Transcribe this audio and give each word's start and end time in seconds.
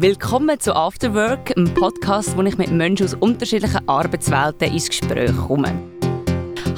Willkommen 0.00 0.60
zu 0.60 0.76
Afterwork, 0.76 1.56
einem 1.56 1.74
Podcast, 1.74 2.36
wo 2.36 2.42
ich 2.42 2.56
mit 2.56 2.70
Menschen 2.70 3.04
aus 3.04 3.14
unterschiedlichen 3.14 3.80
Arbeitswelten 3.88 4.72
ins 4.72 4.88
Gespräch 4.88 5.36
komme. 5.36 5.72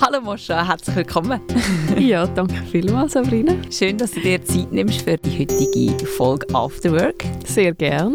Hallo 0.01 0.23
Moscha, 0.23 0.67
herzlich 0.67 0.97
willkommen. 0.97 1.39
ja, 1.99 2.27
danke 2.27 2.55
vielmals, 2.71 3.13
Sabrina. 3.13 3.57
Schön, 3.71 3.99
dass 3.99 4.13
du 4.13 4.21
dir 4.21 4.43
Zeit 4.43 4.73
nimmst 4.73 5.03
für 5.03 5.19
die 5.19 5.39
heutige 5.39 6.07
Folge 6.07 6.47
Afterwork. 6.55 7.23
Sehr 7.45 7.75
gern. 7.75 8.15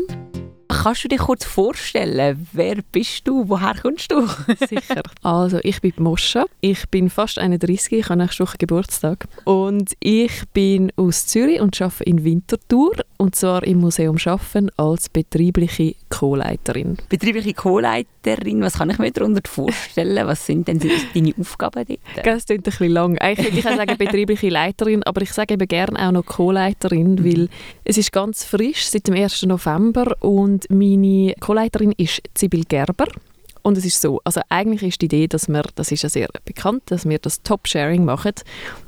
Kannst 0.86 1.04
du 1.04 1.08
dich 1.08 1.18
kurz 1.18 1.44
vorstellen, 1.44 2.48
wer 2.54 2.76
bist 2.92 3.28
du, 3.28 3.50
woher 3.50 3.74
kommst 3.74 4.12
du? 4.12 4.28
Sicher. 4.70 5.02
Also, 5.24 5.58
ich 5.64 5.82
bin 5.82 5.94
Moscha. 5.98 6.46
Ich 6.62 6.88
bin 6.90 7.10
fast 7.10 7.40
31, 7.40 7.92
ich 7.92 8.10
habe 8.10 8.22
nächste 8.22 8.44
Woche 8.44 8.60
Geburtstag. 8.60 9.26
Und 9.46 9.94
ich 10.00 10.44
bin 10.54 10.92
aus 10.96 11.26
Zürich 11.26 11.60
und 11.60 11.82
arbeite 11.82 12.04
in 12.04 12.24
Winterthur. 12.24 12.98
Und 13.18 13.34
zwar 13.34 13.64
im 13.64 13.80
Museum 13.80 14.20
Schaffen 14.20 14.70
als 14.78 15.10
betriebliche 15.10 15.96
Co-Leiterin. 16.10 16.98
Betriebliche 17.10 17.56
Co-Leiterin, 17.56 18.62
was 18.62 18.74
kann 18.74 18.92
ich 18.92 19.00
mir 19.00 19.10
darunter 19.10 19.42
vorstellen? 19.50 20.28
Was 20.28 20.46
sind 20.46 20.68
denn 20.68 20.80
deine 20.80 21.34
Aufgaben 21.40 21.84
dort? 21.88 22.00
Das 22.24 22.46
klingt 22.46 22.60
ein 22.60 22.64
bisschen 22.64 22.92
lang. 22.92 23.18
Eigentlich 23.18 23.48
würde 23.48 23.58
ich 23.58 23.78
sagen 23.78 23.98
betriebliche 23.98 24.50
Leiterin, 24.50 25.02
aber 25.02 25.24
ich 25.24 25.34
sage 25.34 25.56
eben 25.56 25.68
gerne 25.68 26.08
auch 26.08 26.12
noch 26.12 26.26
Co-Leiterin, 26.26 27.16
mhm. 27.16 27.26
weil 27.26 27.50
es 27.86 27.98
ist 27.98 28.12
ganz 28.12 28.44
frisch, 28.44 28.86
seit 28.86 29.08
dem 29.08 29.16
1. 29.16 29.44
November 29.44 30.16
und 30.20 30.70
meine 30.78 31.34
Co-Leiterin 31.40 31.94
ist 31.98 32.22
Sibyl 32.36 32.64
Gerber. 32.66 33.08
Und 33.66 33.80
es 33.80 33.86
ist 33.86 34.00
so, 34.00 34.22
also 34.24 34.42
eigentlich 34.50 34.84
ist 34.84 35.02
die 35.02 35.08
Idee, 35.08 35.28
dass 35.28 35.48
wir, 35.48 35.64
das 35.74 35.92
ist 35.92 36.04
ja 36.04 36.10
sehr 36.10 36.30
bekannt, 36.46 36.84
dass 36.86 37.10
wir 37.10 37.18
das 37.18 37.42
Top-Sharing 37.42 38.06
machen, 38.06 38.34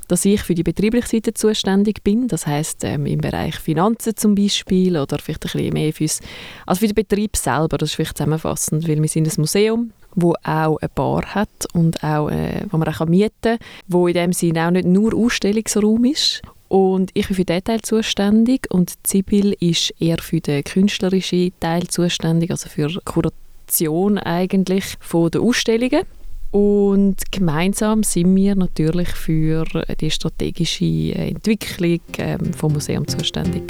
dass 0.06 0.24
ich 0.24 0.40
für 0.40 0.54
die 0.54 0.62
betriebliche 0.62 1.08
Seite 1.08 1.34
zuständig 1.34 2.04
bin, 2.04 2.28
das 2.28 2.46
heißt 2.46 2.84
ähm, 2.84 3.04
im 3.06 3.20
Bereich 3.20 3.56
Finanzen 3.56 4.16
zum 4.16 4.36
Beispiel 4.36 4.96
oder 4.96 5.18
vielleicht 5.18 5.46
ein 5.46 5.50
bisschen 5.50 5.72
mehr 5.72 5.92
fürs, 5.92 6.20
also 6.64 6.78
für 6.78 6.86
den 6.86 6.94
Betrieb 6.94 7.36
selber, 7.36 7.76
das 7.76 7.90
ist 7.90 7.96
vielleicht 7.96 8.18
zusammenfassend, 8.18 8.86
weil 8.86 9.02
wir 9.02 9.08
sind 9.08 9.26
ein 9.26 9.40
Museum, 9.40 9.90
wo 10.14 10.34
auch 10.44 10.76
eine 10.76 10.88
Bar 10.94 11.34
hat 11.34 11.66
und 11.72 12.04
auch, 12.04 12.30
äh, 12.30 12.62
wo 12.70 12.76
man 12.76 12.86
auch 12.86 13.04
mieten 13.06 13.32
kann, 13.42 13.58
wo 13.88 14.06
in 14.06 14.14
dem 14.14 14.32
Sinne 14.32 14.64
auch 14.64 14.70
nicht 14.70 14.86
nur 14.86 15.12
Ausstellungsraum 15.12 16.04
ist 16.04 16.40
und 16.68 17.10
ich 17.14 17.26
bin 17.28 17.36
für 17.36 17.44
diesen 17.44 17.64
Teil 17.64 17.80
zuständig 17.80 18.66
und 18.70 18.92
Sibyl 19.06 19.56
ist 19.58 19.94
eher 19.98 20.18
für 20.20 20.40
den 20.40 20.62
künstlerischen 20.64 21.52
Teil 21.60 21.86
zuständig, 21.88 22.50
also 22.50 22.68
für 22.68 22.90
Kuration 23.04 24.18
eigentlich 24.18 24.84
von 25.00 25.30
den 25.30 25.40
Ausstellungen. 25.40 26.02
Und 26.50 27.16
gemeinsam 27.30 28.02
sind 28.02 28.34
wir 28.34 28.54
natürlich 28.54 29.08
für 29.08 29.64
die 30.00 30.10
strategische 30.10 31.14
Entwicklung 31.14 32.00
ähm, 32.16 32.52
vom 32.54 32.72
Museum 32.72 33.06
zuständig. 33.06 33.62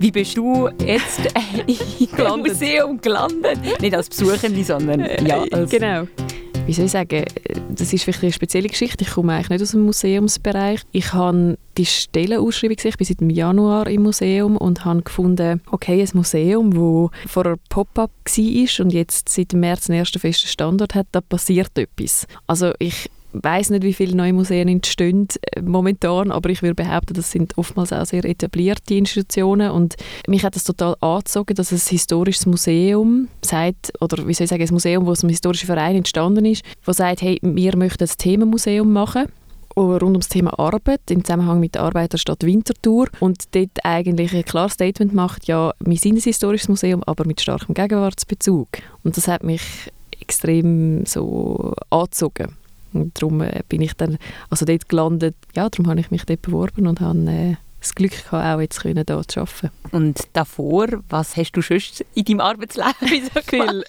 Wie 0.00 0.10
bist 0.12 0.36
du 0.36 0.68
jetzt 0.84 1.20
im 1.66 2.40
Museum 2.40 3.00
gelandet? 3.00 3.58
Nicht 3.80 3.94
als 3.94 4.08
Besuchende, 4.08 4.64
sondern 4.64 5.00
ja, 5.26 5.44
als... 5.50 5.70
Genau 5.70 6.06
wie 6.68 6.74
soll 6.74 6.84
ich 6.84 6.92
sagen, 6.92 7.24
das 7.70 7.94
ist 7.94 8.04
vielleicht 8.04 8.22
eine 8.22 8.30
spezielle 8.30 8.68
Geschichte. 8.68 9.02
Ich 9.02 9.12
komme 9.12 9.32
eigentlich 9.32 9.48
nicht 9.48 9.62
aus 9.62 9.70
dem 9.70 9.86
Museumsbereich. 9.86 10.82
Ich 10.92 11.14
habe 11.14 11.56
die 11.78 11.86
Stellenausschreibung 11.86 12.76
gesehen. 12.76 12.90
Ich 12.90 12.98
bin 12.98 13.06
seit 13.06 13.36
Januar 13.36 13.86
im 13.86 14.02
Museum 14.02 14.54
und 14.58 14.84
habe 14.84 15.00
gefunden, 15.00 15.62
okay, 15.70 16.02
ein 16.02 16.10
Museum, 16.12 16.70
das 16.72 17.30
vor 17.30 17.46
einer 17.46 17.56
Pop-up 17.70 18.10
war 18.10 18.84
und 18.84 18.92
jetzt 18.92 19.30
seit 19.30 19.54
März 19.54 19.88
einen 19.88 20.00
ersten 20.00 20.18
festen 20.18 20.48
Standort 20.48 20.94
hat, 20.94 21.06
da 21.12 21.22
passiert 21.22 21.78
etwas. 21.78 22.26
Also 22.46 22.74
ich 22.78 23.10
weiß 23.32 23.70
nicht, 23.70 23.82
wie 23.82 23.92
viele 23.92 24.16
neue 24.16 24.32
Museen 24.32 24.68
entstehen 24.68 25.28
äh, 25.54 25.60
momentan, 25.60 26.30
aber 26.30 26.50
ich 26.50 26.62
würde 26.62 26.74
behaupten, 26.74 27.14
das 27.14 27.30
sind 27.30 27.56
oftmals 27.58 27.92
auch 27.92 28.06
sehr 28.06 28.24
etablierte 28.24 28.94
Institutionen 28.94 29.70
und 29.70 29.96
mich 30.26 30.44
hat 30.44 30.56
das 30.56 30.64
total 30.64 30.96
angezogen, 31.00 31.54
dass 31.54 31.72
ein 31.72 31.78
historisches 31.78 32.46
Museum 32.46 33.28
sagt, 33.42 33.92
oder 34.00 34.26
wie 34.26 34.34
soll 34.34 34.44
ich 34.44 34.50
sagen, 34.50 34.62
ein 34.62 34.72
Museum, 34.72 35.06
wo 35.06 35.10
aus 35.10 35.22
einem 35.22 35.30
historischen 35.30 35.66
Verein 35.66 35.96
entstanden 35.96 36.44
ist, 36.44 36.64
wo 36.84 36.92
sagt, 36.92 37.22
hey, 37.22 37.38
wir 37.42 37.76
möchten 37.76 38.04
ein 38.04 38.10
Themenmuseum 38.16 38.92
machen 38.92 39.26
rund 39.78 40.02
um 40.02 40.14
das 40.14 40.28
Thema 40.28 40.58
Arbeit 40.58 41.02
im 41.10 41.24
Zusammenhang 41.24 41.60
mit 41.60 41.74
der 41.74 41.82
Arbeiterstadt 41.82 42.42
Winterthur 42.44 43.08
und 43.20 43.54
dort 43.54 43.70
eigentlich 43.84 44.34
ein 44.34 44.44
klares 44.44 44.72
Statement 44.72 45.14
macht, 45.14 45.46
ja, 45.46 45.72
wir 45.78 45.96
sind 45.96 46.16
ein 46.16 46.22
historisches 46.22 46.68
Museum, 46.68 47.02
aber 47.04 47.24
mit 47.26 47.40
starkem 47.40 47.74
Gegenwartsbezug. 47.74 48.68
Und 49.04 49.16
das 49.16 49.28
hat 49.28 49.44
mich 49.44 49.62
extrem 50.20 51.06
so 51.06 51.74
angezogen. 51.90 52.57
Und 52.92 53.20
darum 53.20 53.40
äh, 53.40 53.62
bin 53.68 53.82
ich 53.82 53.94
dann 53.94 54.18
also 54.50 54.64
dort 54.64 54.88
gelandet. 54.88 55.36
Ja, 55.54 55.68
darum 55.68 55.88
habe 55.88 56.00
ich 56.00 56.10
mich 56.10 56.24
dort 56.24 56.42
beworben 56.42 56.86
und 56.86 57.00
habe 57.00 57.30
äh, 57.30 57.56
das 57.80 57.94
Glück 57.94 58.10
gehabt, 58.10 58.44
auch 58.44 58.60
jetzt 58.60 58.80
können, 58.80 59.04
hier 59.06 59.22
zu 59.28 59.40
arbeiten. 59.40 59.70
Und 59.92 60.28
davor, 60.32 60.88
was 61.08 61.36
hast 61.36 61.52
du 61.52 61.62
schon 61.62 61.78
in 62.14 62.24
deinem 62.24 62.40
Arbeitsleben 62.40 63.28
so 63.34 63.40
Viel. 63.42 63.84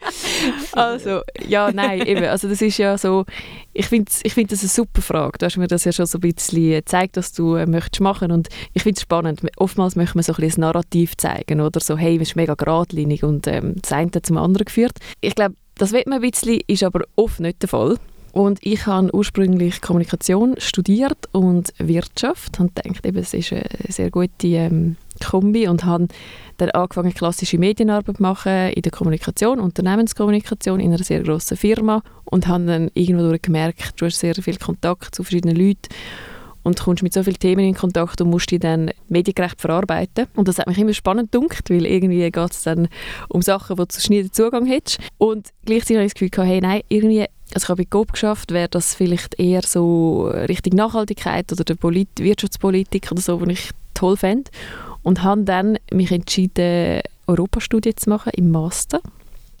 also, 0.72 1.20
ja, 1.46 1.72
nein, 1.72 2.06
eben, 2.06 2.24
also 2.24 2.48
das 2.48 2.62
ist 2.62 2.78
ja 2.78 2.96
so, 2.96 3.24
ich 3.72 3.86
finde 3.86 4.12
ich 4.22 4.32
find 4.32 4.52
das 4.52 4.60
eine 4.60 4.68
super 4.68 5.02
Frage. 5.02 5.38
Du 5.38 5.46
hast 5.46 5.56
mir 5.56 5.66
das 5.66 5.84
ja 5.84 5.92
schon 5.92 6.06
so 6.06 6.18
ein 6.18 6.20
bisschen 6.20 6.70
gezeigt, 6.70 7.16
dass 7.16 7.32
du 7.32 7.56
äh, 7.56 7.66
möchtest 7.66 8.00
machen 8.00 8.30
und 8.30 8.48
ich 8.72 8.82
finde 8.82 8.96
es 8.96 9.02
spannend. 9.02 9.40
Oftmals 9.56 9.96
möchte 9.96 10.16
man 10.16 10.22
so 10.22 10.32
ein, 10.32 10.36
bisschen 10.36 10.62
ein 10.62 10.68
Narrativ 10.68 11.16
zeigen 11.16 11.60
oder 11.60 11.80
so, 11.80 11.96
hey, 11.96 12.16
es 12.16 12.28
ist 12.28 12.36
mega 12.36 12.54
geradlinig 12.54 13.24
und 13.24 13.46
ähm, 13.48 13.74
das 13.82 13.92
eine 13.92 14.10
zum 14.22 14.38
anderen 14.38 14.66
geführt. 14.66 14.98
Ich 15.20 15.34
glaube, 15.34 15.56
das 15.78 15.92
wird 15.92 16.06
man 16.06 16.22
ein 16.22 16.30
bisschen, 16.30 16.60
ist 16.66 16.84
aber 16.84 17.02
oft 17.16 17.40
nicht 17.40 17.60
der 17.62 17.68
Fall. 17.68 17.98
Und 18.36 18.58
ich 18.60 18.84
habe 18.84 19.08
ursprünglich 19.14 19.80
Kommunikation 19.80 20.56
studiert 20.58 21.26
und 21.32 21.72
Wirtschaft 21.78 22.60
und 22.60 22.76
dachte, 22.76 23.08
eben, 23.08 23.16
es 23.16 23.32
ist 23.32 23.50
eine 23.50 23.64
sehr 23.88 24.10
gute 24.10 24.46
ähm, 24.48 24.96
Kombi 25.24 25.66
und 25.68 25.86
habe 25.86 26.08
dann 26.58 26.68
angefangen, 26.72 27.14
klassische 27.14 27.56
Medienarbeit 27.56 28.18
zu 28.18 28.22
machen 28.22 28.72
in 28.74 28.82
der 28.82 28.92
Kommunikation, 28.92 29.58
Unternehmenskommunikation 29.58 30.80
in 30.80 30.92
einer 30.92 31.02
sehr 31.02 31.22
grossen 31.22 31.56
Firma 31.56 32.02
und 32.26 32.46
habe 32.46 32.66
dann 32.66 32.90
irgendwo 32.92 33.34
gemerkt, 33.40 33.94
du 33.96 34.04
hast 34.04 34.18
sehr 34.18 34.34
viel 34.34 34.58
Kontakt 34.58 35.14
zu 35.14 35.22
verschiedenen 35.22 35.56
Leuten 35.56 35.88
und 36.62 36.78
kommst 36.78 37.02
mit 37.02 37.14
so 37.14 37.22
vielen 37.22 37.38
Themen 37.38 37.64
in 37.64 37.74
Kontakt 37.74 38.20
und 38.20 38.28
musst 38.28 38.50
die 38.50 38.58
dann 38.58 38.90
mediengerecht 39.08 39.62
verarbeiten. 39.62 40.26
Und 40.34 40.46
das 40.46 40.58
hat 40.58 40.66
mich 40.66 40.76
immer 40.76 40.92
spannend 40.92 41.32
gedacht, 41.32 41.70
weil 41.70 41.86
irgendwie 41.86 42.30
geht 42.30 42.50
es 42.50 42.64
dann 42.64 42.88
um 43.30 43.40
Sachen, 43.40 43.78
wo 43.78 43.84
du 43.86 44.08
den 44.10 44.32
Zugang 44.32 44.66
hättest. 44.66 44.98
Und 45.16 45.48
gleichzeitig 45.64 45.96
habe 45.96 46.06
ich 46.06 46.12
das 46.12 46.20
Gefühl, 46.20 46.44
hey, 46.44 46.60
nein, 46.60 46.82
irgendwie 46.88 47.24
also 47.54 47.64
ich 47.64 47.68
habe 47.68 47.82
bei 47.82 47.88
GOP 47.88 48.12
geschafft, 48.12 48.52
wäre 48.52 48.68
das 48.68 48.94
vielleicht 48.94 49.38
eher 49.38 49.62
so 49.62 50.28
Richtung 50.28 50.74
Nachhaltigkeit 50.74 51.50
oder 51.52 51.64
der 51.64 51.74
Polit 51.74 52.08
Wirtschaftspolitik 52.18 53.08
oder 53.12 53.20
so, 53.20 53.40
was 53.40 53.48
ich 53.48 53.70
toll 53.94 54.16
fände. 54.16 54.50
Und 55.02 55.22
habe 55.22 55.42
dann 55.44 55.78
mich 55.92 56.10
entschieden, 56.10 57.00
Europastudie 57.26 57.94
zu 57.94 58.10
machen 58.10 58.32
im 58.34 58.50
Master. 58.50 59.00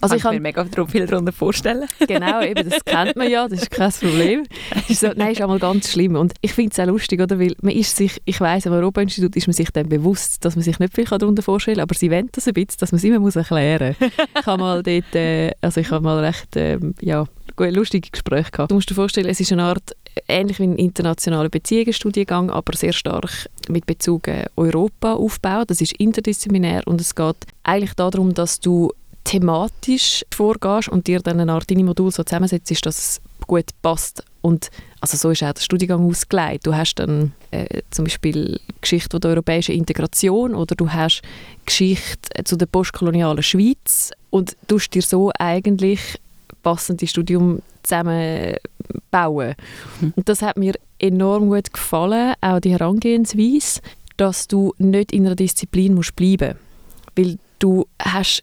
Also 0.00 0.16
ich 0.16 0.22
kann 0.22 0.34
mir 0.34 0.40
mega 0.40 0.64
viel 0.86 1.06
darunter 1.06 1.32
vorstellen. 1.32 1.88
genau, 2.06 2.42
eben, 2.42 2.68
das 2.68 2.84
kennt 2.84 3.16
man 3.16 3.30
ja, 3.30 3.48
das 3.48 3.62
ist 3.62 3.70
kein 3.70 3.90
Problem. 3.90 4.44
Ist 4.88 5.00
so, 5.00 5.08
nein, 5.16 5.32
ist 5.32 5.40
einmal 5.40 5.58
ganz 5.58 5.90
schlimm. 5.90 6.16
Und 6.16 6.34
ich 6.42 6.52
finde 6.52 6.72
es 6.72 6.78
auch 6.78 6.86
lustig, 6.86 7.20
oder? 7.20 7.38
weil 7.38 7.54
man 7.62 7.72
ist 7.74 7.96
sich, 7.96 8.20
ich 8.24 8.40
weiss, 8.40 8.66
am 8.66 8.74
Europa-Institut 8.74 9.34
ist 9.36 9.46
man 9.46 9.54
sich 9.54 9.70
dann 9.70 9.88
bewusst, 9.88 10.44
dass 10.44 10.54
man 10.54 10.62
sich 10.62 10.78
nicht 10.78 10.94
viel 10.94 11.06
darunter 11.06 11.42
vorstellen 11.42 11.76
kann, 11.76 11.84
aber 11.84 11.94
sie 11.94 12.10
wollen 12.10 12.28
das 12.32 12.46
ein 12.46 12.54
bisschen, 12.54 12.76
dass 12.78 12.92
man 12.92 12.98
es 12.98 13.04
immer 13.04 13.20
muss 13.20 13.36
erklären 13.36 13.96
muss. 13.98 14.10
ich 14.38 14.46
habe 14.46 14.60
mal 14.60 14.82
dort, 14.82 15.14
äh, 15.14 15.52
also 15.62 15.80
ich 15.80 15.90
habe 15.90 16.04
mal 16.04 16.22
recht, 16.22 16.56
äh, 16.56 16.78
ja, 17.00 17.24
lustige 17.58 18.10
Gespräche 18.10 18.50
gehabt. 18.50 18.70
Du 18.70 18.74
musst 18.74 18.90
dir 18.90 18.94
vorstellen, 18.94 19.28
es 19.28 19.40
ist 19.40 19.52
eine 19.52 19.64
Art, 19.64 19.96
ähnlich 20.28 20.58
wie 20.58 20.64
ein 20.64 20.76
internationaler 20.76 21.48
Beziehungsstudiengang, 21.48 22.50
aber 22.50 22.76
sehr 22.76 22.92
stark 22.92 23.48
mit 23.68 23.86
Bezug 23.86 24.28
Europa 24.56 25.14
aufgebaut. 25.14 25.70
Das 25.70 25.80
ist 25.80 25.92
interdisziplinär 25.92 26.82
und 26.86 27.00
es 27.00 27.14
geht 27.14 27.36
eigentlich 27.64 27.94
darum, 27.94 28.34
dass 28.34 28.60
du 28.60 28.92
thematisch 29.24 30.24
vorgehst 30.32 30.88
und 30.88 31.06
dir 31.06 31.20
dann 31.20 31.40
eine 31.40 31.52
Art 31.52 31.70
deine 31.70 31.84
Modul 31.84 32.12
so 32.12 32.22
zusammensetzt, 32.22 32.86
dass 32.86 32.98
es 32.98 33.20
gut 33.46 33.66
passt. 33.82 34.24
Und 34.40 34.70
also 35.00 35.16
so 35.16 35.30
ist 35.30 35.42
auch 35.42 35.52
der 35.52 35.60
Studiengang 35.60 36.08
ausgelegt. 36.08 36.66
Du 36.66 36.74
hast 36.74 36.94
dann 36.96 37.32
äh, 37.50 37.82
zum 37.90 38.04
Beispiel 38.04 38.60
Geschichte 38.80 39.18
der 39.18 39.30
europäischen 39.30 39.74
Integration 39.74 40.54
oder 40.54 40.76
du 40.76 40.90
hast 40.90 41.22
Geschichte 41.64 42.44
zu 42.44 42.56
der 42.56 42.66
postkolonialen 42.66 43.42
Schweiz 43.42 44.12
und 44.30 44.56
du 44.68 44.78
dir 44.78 45.02
so 45.02 45.32
eigentlich 45.38 46.20
passende 46.66 47.06
Studium 47.06 47.60
zusammenbauen. 47.84 49.54
Mhm. 50.00 50.12
Und 50.16 50.28
das 50.28 50.42
hat 50.42 50.56
mir 50.56 50.74
enorm 50.98 51.48
gut 51.48 51.72
gefallen, 51.72 52.34
auch 52.40 52.58
die 52.58 52.72
Herangehensweise, 52.72 53.80
dass 54.16 54.48
du 54.48 54.74
nicht 54.78 55.12
in 55.12 55.26
einer 55.26 55.36
Disziplin 55.36 55.94
musst 55.94 56.16
bleiben 56.16 56.56
musst. 56.56 57.14
Weil 57.14 57.38
du 57.60 57.86
hast 58.02 58.42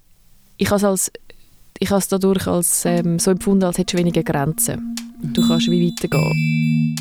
ich 0.57 0.67
habe 0.67 0.77
es 0.77 0.83
als 0.85 1.11
ich 1.79 1.89
habe 1.89 1.99
es 1.99 2.07
dadurch 2.07 2.47
als, 2.47 2.85
ähm, 2.85 3.19
so 3.19 3.31
empfunden, 3.31 3.65
als 3.65 3.77
hättest 3.77 3.95
du 3.95 3.97
weniger 3.97 4.23
Grenzen. 4.23 4.95
Du 5.21 5.45
kannst 5.45 5.69
wie 5.69 5.91
weitergehen. 5.91 6.95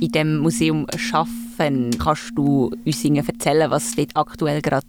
In 0.00 0.08
dem 0.08 0.38
Museum 0.38 0.86
Schaffen 0.96 1.90
kannst 1.96 2.32
du 2.34 2.72
uns 2.84 3.04
erzählen, 3.04 3.70
was 3.70 3.94
dort 3.94 4.16
aktuell 4.16 4.62
gerade 4.62 4.86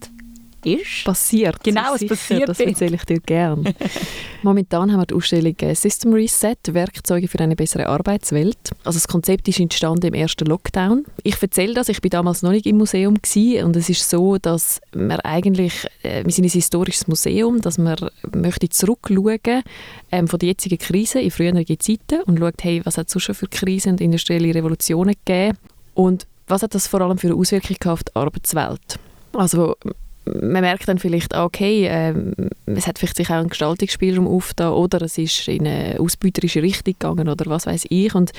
ist? 0.66 1.04
Passiert. 1.04 1.62
Genau, 1.62 1.94
es 1.94 2.06
passiert 2.06 2.48
Das 2.48 2.60
erzähle 2.60 2.96
ich 2.96 3.04
dir 3.04 3.20
gerne. 3.20 3.74
Momentan 4.42 4.92
haben 4.92 5.00
wir 5.00 5.06
die 5.06 5.14
Ausstellung 5.14 5.54
äh, 5.60 5.74
System 5.74 6.12
Reset, 6.12 6.56
Werkzeuge 6.70 7.28
für 7.28 7.38
eine 7.40 7.56
bessere 7.56 7.86
Arbeitswelt. 7.86 8.58
Also 8.84 8.96
das 8.96 9.08
Konzept 9.08 9.48
ist 9.48 9.60
entstanden 9.60 10.06
im 10.06 10.14
ersten 10.14 10.46
Lockdown. 10.46 11.04
Ich 11.22 11.40
erzähle 11.40 11.74
das, 11.74 11.88
ich 11.88 12.00
bin 12.00 12.10
damals 12.10 12.42
noch 12.42 12.50
nicht 12.50 12.66
im 12.66 12.78
Museum 12.78 13.14
gewesen, 13.20 13.64
und 13.66 13.76
es 13.76 13.88
ist 13.88 14.08
so, 14.08 14.38
dass 14.38 14.80
wir 14.92 15.24
eigentlich, 15.24 15.86
äh, 16.02 16.24
wir 16.24 16.32
sind 16.32 16.44
ein 16.44 16.50
historisches 16.50 17.06
Museum, 17.06 17.60
dass 17.60 17.78
wir 17.78 17.96
möchte 18.34 18.68
zurückschauen 18.68 19.62
ähm, 20.10 20.28
von 20.28 20.38
der 20.38 20.50
jetzigen 20.50 20.78
Krise 20.78 21.20
in 21.20 21.30
früheren 21.30 21.64
Zeiten 21.66 22.22
und 22.26 22.38
schaut, 22.38 22.62
hey, 22.62 22.80
was 22.84 22.96
hat 22.96 23.14
es 23.14 23.22
schon 23.22 23.34
für 23.34 23.46
Krisen 23.46 23.92
und 23.92 24.00
industrielle 24.00 24.54
Revolutionen 24.54 25.14
gegeben 25.24 25.58
und 25.94 26.26
was 26.50 26.62
hat 26.62 26.74
das 26.74 26.86
vor 26.86 27.00
allem 27.00 27.16
für 27.16 27.28
eine 27.28 27.36
Auswirkung 27.36 27.76
auf 27.86 28.02
die 28.02 28.14
Arbeitswelt? 28.16 28.98
Also 29.32 29.76
man 30.24 30.62
merkt 30.62 30.88
dann 30.88 30.98
vielleicht, 30.98 31.34
ah, 31.34 31.44
okay, 31.44 31.86
ähm, 31.88 32.34
es 32.66 32.86
hat 32.86 32.98
vielleicht 32.98 33.16
sich 33.16 33.30
auch 33.30 33.34
einen 33.34 33.48
Gestaltungsspielraum 33.48 34.26
aufgetan 34.26 34.72
oder 34.72 35.02
es 35.02 35.18
ist 35.18 35.48
in 35.48 35.66
eine 35.66 35.98
ausbeuterische 35.98 36.62
Richtung 36.62 36.94
gegangen 36.98 37.28
oder 37.28 37.46
was 37.46 37.66
weiß 37.66 37.86
ich. 37.88 38.14
Und 38.14 38.32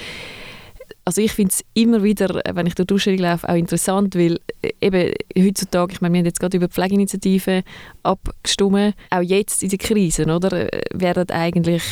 also 1.05 1.21
ich 1.21 1.31
finde 1.31 1.51
es 1.51 1.63
immer 1.73 2.03
wieder, 2.03 2.41
wenn 2.53 2.67
ich 2.67 2.75
durch 2.75 2.87
die 2.87 2.93
Ausstellung 2.93 3.19
laufe, 3.19 3.49
auch 3.49 3.55
interessant, 3.55 4.15
weil 4.15 4.39
äh, 4.61 4.71
eben 4.81 5.13
heutzutage, 5.37 5.93
ich 5.93 6.01
meine, 6.01 6.13
wir 6.13 6.19
haben 6.19 6.25
jetzt 6.25 6.39
gerade 6.39 6.57
über 6.57 6.69
Pflegeinitiativen 6.69 7.63
abgestimmt, 8.03 8.95
auch 9.09 9.21
jetzt 9.21 9.63
in 9.63 9.69
der 9.69 9.79
Krise, 9.79 10.25
oder, 10.25 10.73
äh, 10.73 10.81
werden 10.93 11.29
eigentlich 11.29 11.83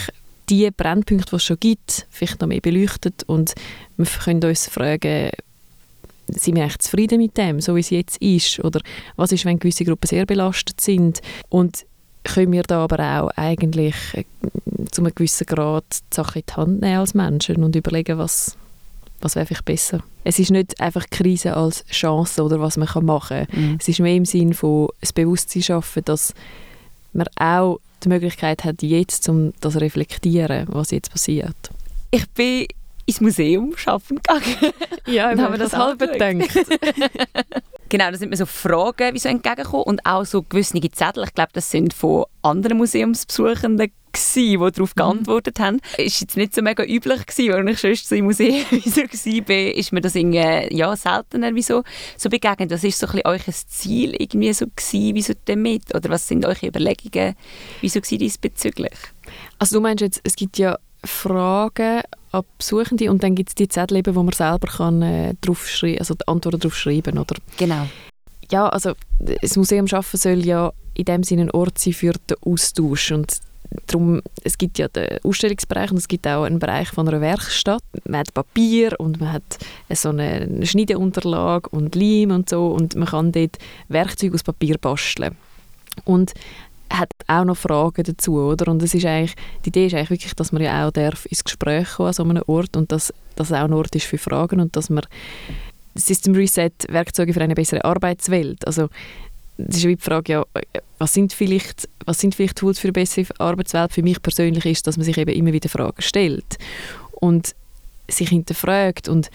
die 0.49 0.69
Brennpunkte, 0.71 1.29
die 1.29 1.35
es 1.35 1.43
schon 1.43 1.59
gibt, 1.59 2.07
vielleicht 2.09 2.41
noch 2.41 2.47
mehr 2.47 2.61
beleuchtet 2.61 3.23
und 3.27 3.53
wir 3.97 4.05
können 4.05 4.43
uns 4.43 4.67
fragen, 4.67 5.31
sind 6.33 6.55
wir 6.55 6.65
echt 6.65 6.81
zufrieden 6.81 7.19
mit 7.19 7.37
dem, 7.37 7.61
so 7.61 7.75
wie 7.75 7.81
es 7.81 7.89
jetzt 7.89 8.21
ist? 8.21 8.59
Oder 8.63 8.81
was 9.15 9.31
ist, 9.31 9.45
wenn 9.45 9.59
gewisse 9.59 9.85
Gruppen 9.85 10.07
sehr 10.07 10.25
belastet 10.25 10.81
sind? 10.81 11.21
Und 11.49 11.85
können 12.23 12.51
wir 12.51 12.63
da 12.63 12.83
aber 12.83 12.99
auch 12.99 13.29
eigentlich 13.35 13.95
äh, 14.13 14.23
zu 14.91 15.01
einem 15.01 15.13
gewissen 15.15 15.45
Grad 15.45 15.85
die 16.11 16.15
Sache 16.15 16.39
in 16.39 16.45
die 16.47 16.53
Hand 16.53 16.81
nehmen 16.81 16.99
als 16.99 17.13
Menschen 17.13 17.63
und 17.63 17.75
überlegen, 17.75 18.17
was, 18.17 18.57
was 19.21 19.35
wäre 19.35 19.45
vielleicht 19.45 19.65
besser. 19.65 20.03
Es 20.23 20.39
ist 20.39 20.51
nicht 20.51 20.79
einfach 20.79 21.05
Krise 21.09 21.55
als 21.55 21.85
Chance 21.87 22.43
oder 22.43 22.59
was 22.59 22.77
man 22.77 22.87
machen 23.05 23.47
kann. 23.47 23.61
Mhm. 23.61 23.77
Es 23.79 23.87
ist 23.87 23.99
mehr 23.99 24.15
im 24.15 24.25
Sinn 24.25 24.53
von 24.53 24.89
das 24.99 25.13
Bewusstsein 25.13 25.63
schaffen, 25.63 26.03
dass 26.05 26.33
man 27.13 27.27
auch 27.39 27.79
die 28.03 28.09
Möglichkeit 28.09 28.63
hat, 28.63 28.81
jetzt 28.81 29.27
um 29.29 29.53
das 29.61 29.73
zu 29.73 29.79
reflektieren, 29.79 30.67
was 30.69 30.91
jetzt 30.91 31.11
passiert. 31.11 31.55
Ich 32.11 32.27
bin 32.29 32.67
ins 33.09 33.21
Museum 33.21 33.75
schaffen 33.75 34.17
gegangen. 34.17 34.73
Ja, 35.05 35.31
und 35.31 35.41
haben 35.41 35.53
wir 35.53 35.57
das 35.57 35.73
halb 35.73 35.97
gedacht. 35.97 36.55
genau, 37.89 38.11
da 38.11 38.17
sind 38.17 38.29
mir 38.29 38.37
so 38.37 38.45
Fragen 38.45 39.15
wie 39.15 39.19
so 39.19 39.27
entgegengekommen 39.27 39.85
und 39.85 40.05
auch 40.05 40.23
so 40.23 40.43
gewisse 40.43 40.79
Zettel. 40.91 41.23
Ich 41.23 41.33
glaube, 41.33 41.49
das 41.53 41.71
sind 41.71 41.95
von 41.95 42.25
anderen 42.43 42.77
Museumsbesuchenden 42.77 43.91
gewesen, 44.11 44.63
die 44.63 44.71
darauf 44.71 44.95
mhm. 44.95 44.99
geantwortet 44.99 45.59
haben. 45.59 45.81
Ist 45.97 46.21
jetzt 46.21 46.37
nicht 46.37 46.53
so 46.53 46.61
mega 46.61 46.83
üblich 46.83 47.25
gewesen, 47.25 47.53
weil 47.53 47.69
ich 47.69 47.79
sonst 47.79 48.07
so 48.07 48.15
im 48.15 48.25
Museum 48.25 48.63
so 48.85 49.01
war, 49.01 49.75
ist 49.75 49.91
mir 49.91 50.01
das 50.01 50.13
irgendwie, 50.13 50.75
ja, 50.75 50.95
seltener 50.95 51.55
wie 51.55 51.63
so, 51.63 51.83
so 52.15 52.29
begegnet. 52.29 52.69
Was 52.69 52.83
ist 52.83 52.99
so 52.99 53.07
ein 53.07 53.13
bisschen 53.13 53.27
euer 53.27 53.67
Ziel 53.67 54.15
irgendwie 54.19 54.53
so 54.53 54.67
gewesen, 54.67 55.15
wieso 55.15 55.33
damit? 55.45 55.95
Oder 55.95 56.09
was 56.09 56.27
sind 56.27 56.45
eure 56.45 56.67
Überlegungen, 56.67 57.35
wieso 57.81 57.99
diesbezüglich? 57.99 58.97
Also 59.57 59.77
du 59.77 59.81
meinst 59.81 60.01
jetzt, 60.01 60.21
es 60.23 60.35
gibt 60.35 60.59
ja 60.59 60.77
Fragen 61.03 62.01
an 62.31 62.43
Besuchende 62.57 63.09
und 63.09 63.23
dann 63.23 63.35
gibt 63.35 63.49
es 63.49 63.55
die 63.55 63.67
Zettel, 63.67 64.03
wo 64.05 64.23
man 64.23 64.33
selber 64.33 64.67
kann, 64.67 65.01
äh, 65.01 65.33
drauf 65.41 65.67
also 65.83 66.13
die 66.13 66.27
Antworten 66.27 66.59
darauf 66.59 66.75
schreiben 66.75 67.17
oder? 67.17 67.35
Genau. 67.57 67.87
Ja, 68.51 68.67
also 68.69 68.93
das 69.19 69.55
Museum 69.55 69.87
schaffen 69.87 70.17
soll 70.17 70.45
ja 70.45 70.71
in 70.95 71.05
dem 71.05 71.23
Sinne 71.23 71.43
ein 71.43 71.51
Ort 71.51 71.77
sein 71.77 71.93
für 71.93 72.13
den 72.13 72.37
Austausch 72.41 73.11
und 73.11 73.39
darum, 73.87 74.21
es 74.43 74.57
gibt 74.57 74.79
ja 74.79 74.87
den 74.87 75.19
Ausstellungsbereich 75.23 75.91
und 75.91 75.97
es 75.97 76.07
gibt 76.07 76.27
auch 76.27 76.43
einen 76.43 76.59
Bereich 76.59 76.89
von 76.89 77.07
einer 77.07 77.21
Werkstatt. 77.21 77.83
Man 78.05 78.21
hat 78.21 78.33
Papier 78.33 78.99
und 78.99 79.19
man 79.19 79.33
hat 79.33 79.59
so 79.93 80.09
eine 80.09 80.65
Schneideunterlage 80.65 81.69
und 81.69 81.95
Leim 81.95 82.31
und 82.31 82.49
so 82.49 82.67
und 82.67 82.95
man 82.95 83.07
kann 83.07 83.31
dort 83.31 83.57
Werkzeuge 83.87 84.35
aus 84.35 84.43
Papier 84.43 84.77
basteln. 84.77 85.35
Und 86.05 86.33
hat 86.89 87.11
auch 87.27 87.45
noch 87.45 87.57
Fragen 87.57 88.03
dazu, 88.03 88.39
oder? 88.39 88.71
Und 88.71 88.81
es 88.81 88.93
ist 88.93 89.05
eigentlich, 89.05 89.35
die 89.63 89.69
Idee 89.69 89.87
ist 89.87 89.93
eigentlich 89.93 90.09
wirklich, 90.09 90.33
dass 90.35 90.51
man 90.51 90.61
ja 90.61 90.87
auch 90.87 90.91
darf 90.91 91.25
ins 91.25 91.43
Gespräch 91.43 91.87
kommen 91.95 92.07
an 92.07 92.13
so 92.13 92.23
einem 92.23 92.43
Ort 92.47 92.75
und 92.75 92.91
dass 92.91 93.13
das 93.35 93.51
auch 93.51 93.65
ein 93.65 93.73
Ort 93.73 93.95
ist 93.95 94.05
für 94.05 94.17
Fragen 94.17 94.59
und 94.59 94.75
dass 94.75 94.89
man 94.89 95.05
System 95.95 96.33
Reset 96.33 96.71
Werkzeuge 96.89 97.33
für 97.33 97.41
eine 97.41 97.55
bessere 97.55 97.83
Arbeitswelt, 97.83 98.65
also 98.65 98.89
das 99.57 99.77
ist 99.77 99.85
wie 99.85 99.95
die 99.97 100.01
Frage, 100.01 100.33
ja, 100.33 100.45
was 100.99 101.13
sind 101.13 101.33
vielleicht, 101.33 101.89
was 102.05 102.19
sind 102.19 102.33
vielleicht 102.33 102.57
Tools 102.57 102.79
für 102.79 102.87
eine 102.87 102.93
bessere 102.93 103.25
Arbeitswelt? 103.39 103.91
Für 103.91 104.03
mich 104.03 104.21
persönlich 104.21 104.65
ist, 104.65 104.87
dass 104.87 104.95
man 104.95 105.03
sich 105.03 105.17
eben 105.17 105.35
immer 105.35 105.51
wieder 105.51 105.67
Fragen 105.67 106.01
stellt 106.01 106.57
und 107.11 107.55
sich 108.07 108.29
hinterfragt 108.29 109.09
und 109.09 109.29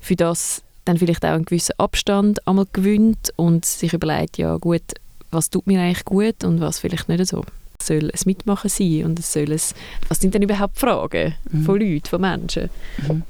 für 0.00 0.16
das 0.16 0.62
dann 0.86 0.96
vielleicht 0.96 1.24
auch 1.24 1.30
einen 1.30 1.44
gewissen 1.44 1.74
Abstand 1.78 2.46
einmal 2.46 2.66
gewinnt 2.72 3.32
und 3.36 3.66
sich 3.66 3.92
überlegt, 3.92 4.38
ja 4.38 4.56
gut, 4.56 4.82
was 5.30 5.50
tut 5.50 5.66
mir 5.66 5.80
eigentlich 5.80 6.04
gut 6.04 6.44
und 6.44 6.60
was 6.60 6.78
vielleicht 6.78 7.08
nicht 7.08 7.26
so. 7.26 7.44
Es 7.78 7.88
soll 7.88 8.10
ein 8.10 8.20
Mitmachen 8.24 8.70
sein 8.70 9.04
und 9.04 9.18
es 9.18 9.32
soll 9.32 9.52
es, 9.52 9.74
was 10.08 10.20
sind 10.20 10.34
denn 10.34 10.42
überhaupt 10.42 10.78
Fragen 10.78 11.34
mhm. 11.50 11.62
von 11.64 11.80
Leuten, 11.80 12.06
von 12.06 12.20
Menschen? 12.20 12.70
Mhm. 13.06 13.22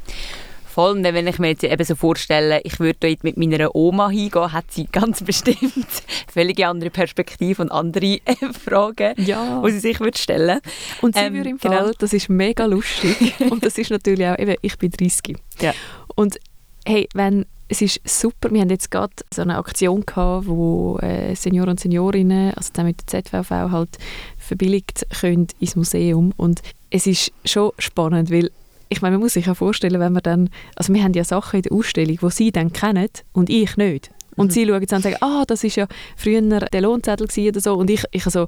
Vor 0.77 0.89
allem, 0.89 1.03
wenn 1.03 1.27
ich 1.27 1.39
mir 1.39 1.49
jetzt 1.49 1.65
eben 1.65 1.85
so 1.85 1.95
vorstelle, 1.95 2.61
ich 2.63 2.79
würde 2.79 2.99
dort 3.01 3.25
mit 3.25 3.39
meiner 3.39 3.75
Oma 3.75 4.11
hingehen, 4.11 4.53
hat 4.53 4.71
sie 4.71 4.85
ganz 4.85 5.23
bestimmt 5.25 5.87
völlig 6.31 6.63
andere 6.67 6.91
Perspektive 6.91 7.63
und 7.63 7.71
andere 7.71 8.19
äh, 8.27 8.53
Fragen, 8.53 9.15
ja. 9.17 9.63
die 9.65 9.71
sie 9.71 9.79
sich 9.79 10.01
würde 10.01 10.19
stellen 10.19 10.61
Und 11.01 11.15
sie 11.15 11.23
ähm, 11.23 11.33
würde 11.33 11.49
im 11.49 11.57
genau. 11.57 11.77
Fall, 11.79 11.95
das 11.99 12.13
ist 12.13 12.29
mega 12.29 12.67
lustig 12.67 13.35
und 13.51 13.65
das 13.65 13.79
ist 13.79 13.91
natürlich 13.91 14.27
auch, 14.27 14.39
eben, 14.39 14.55
ich 14.61 14.77
bin 14.77 14.91
30. 14.91 15.39
Ja. 15.63 15.73
Und 16.15 16.39
hey, 16.85 17.09
wenn 17.15 17.47
es 17.69 17.83
ist 17.83 18.01
super. 18.05 18.51
Wir 18.53 18.61
haben 18.61 18.71
jetzt 18.71 18.91
gerade 18.91 19.13
so 19.33 19.43
eine 19.43 19.59
Aktion 19.59 20.05
gehabt, 20.07 20.47
wo 20.47 20.99
äh, 20.99 21.35
Senioren 21.35 21.71
und 21.71 21.81
Seniorinnen, 21.81 22.55
also 22.55 22.71
dann 22.73 22.87
mit 22.87 23.13
der 23.13 23.25
ZVV 23.25 23.51
halt 23.51 23.99
verbilligt 24.39 25.07
können 25.21 25.49
ins 25.59 25.77
Museum 25.77 26.33
und 26.37 26.63
es 26.91 27.07
ist 27.07 27.33
schon 27.45 27.73
spannend, 27.79 28.31
weil 28.31 28.51
ich 28.89 29.03
meine, 29.03 29.17
man 29.17 29.23
muss 29.23 29.33
sich 29.33 29.47
ja 29.47 29.55
vorstellen, 29.55 30.01
wenn 30.01 30.13
man 30.13 30.23
dann, 30.23 30.51
also 30.77 30.95
wir 30.95 31.03
haben 31.03 31.13
ja 31.13 31.25
Sachen 31.25 31.57
in 31.57 31.63
der 31.63 31.73
Ausstellung, 31.73 32.19
die 32.23 32.31
sie 32.31 32.53
dann 32.53 32.73
kennen 32.73 33.09
und 33.33 33.51
ich 33.51 33.77
nicht. 33.77 34.11
Und 34.37 34.49
mhm. 34.49 34.51
sie 34.51 34.67
schauen 34.67 34.87
dann 34.87 34.97
und 34.99 35.03
sagen, 35.03 35.17
ah, 35.21 35.45
das 35.47 35.65
ist 35.65 35.77
ja 35.77 35.89
früher 36.17 36.41
der 36.43 36.81
Lohnzettel 36.81 37.27
oder 37.49 37.61
so. 37.61 37.75
Und 37.75 37.91
ich, 37.91 38.05
ich 38.13 38.27
also, 38.27 38.47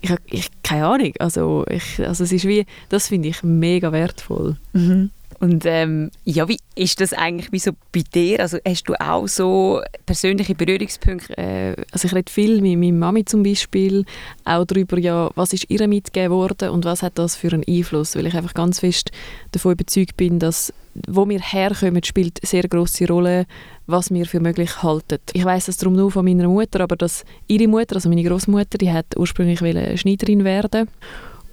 ich, 0.00 0.10
ich 0.26 0.48
keine 0.62 0.86
Ahnung. 0.86 1.12
Also, 1.18 1.64
ich, 1.68 2.00
also 2.00 2.24
es 2.24 2.32
ist 2.32 2.46
wie, 2.46 2.64
das 2.88 3.08
finde 3.08 3.28
ich 3.28 3.42
mega 3.42 3.92
wertvoll. 3.92 4.56
Mhm. 4.72 5.10
Und 5.38 5.64
ähm, 5.66 6.10
ja, 6.24 6.48
wie 6.48 6.58
ist 6.74 7.00
das 7.00 7.12
eigentlich 7.12 7.52
wie 7.52 7.58
so 7.58 7.72
bei 7.92 8.02
dir? 8.14 8.40
Also 8.40 8.58
hast 8.66 8.88
du 8.88 8.94
auch 8.94 9.26
so 9.26 9.82
persönliche 10.06 10.54
Berührungspunkte? 10.54 11.36
Äh, 11.36 11.76
also 11.92 12.06
ich 12.06 12.14
rede 12.14 12.32
viel 12.32 12.60
mit 12.60 12.78
meiner 12.78 12.92
Mami 12.92 13.24
zum 13.24 13.42
Beispiel 13.42 14.04
auch 14.44 14.64
darüber, 14.64 14.98
ja, 14.98 15.30
was 15.34 15.52
ist 15.52 15.68
ihr 15.68 15.86
mitgegeben 15.88 16.32
worden 16.32 16.70
und 16.70 16.84
was 16.84 17.02
hat 17.02 17.18
das 17.18 17.36
für 17.36 17.52
einen 17.52 17.64
Einfluss, 17.68 18.16
weil 18.16 18.26
ich 18.26 18.34
einfach 18.34 18.54
ganz 18.54 18.80
fest 18.80 19.10
davon 19.52 19.72
überzeugt 19.72 20.16
bin, 20.16 20.38
dass 20.38 20.72
wo 21.06 21.28
wir 21.28 21.40
herkommen, 21.40 22.02
spielt 22.02 22.40
eine 22.42 22.48
sehr 22.48 22.62
große 22.62 23.06
Rolle, 23.06 23.44
was 23.86 24.10
wir 24.10 24.24
für 24.24 24.40
möglich 24.40 24.82
halten. 24.82 25.18
Ich 25.34 25.44
weiß 25.44 25.66
das 25.66 25.76
darum 25.76 25.94
nur 25.94 26.10
von 26.10 26.24
meiner 26.24 26.48
Mutter, 26.48 26.80
aber 26.80 26.96
dass 26.96 27.24
ihre 27.46 27.68
Mutter, 27.68 27.96
also 27.96 28.08
meine 28.08 28.24
Großmutter, 28.24 28.78
die 28.78 28.90
hat 28.90 29.16
ursprünglich 29.16 29.58
Schneiderin 30.00 30.44
werden 30.44 30.88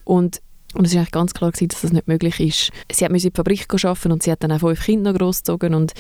und 0.06 0.42
und 0.74 0.86
es 0.86 0.96
war 0.96 1.06
ganz 1.12 1.34
klar, 1.34 1.52
gewesen, 1.52 1.70
dass 1.70 1.82
das 1.82 1.92
nicht 1.92 2.08
möglich 2.08 2.40
ist. 2.40 2.72
Sie 2.92 3.08
musste 3.10 3.28
in 3.28 3.34
der 3.34 3.44
Fabrik 3.44 3.68
arbeiten 3.72 4.12
und 4.12 4.24
sie 4.24 4.32
hat 4.32 4.44
dann 4.44 4.52
auch 4.52 4.60
fünf 4.60 4.84
Kinder 4.84 5.12
noch 5.12 5.20
großgezogen. 5.20 5.74
Und 5.74 5.94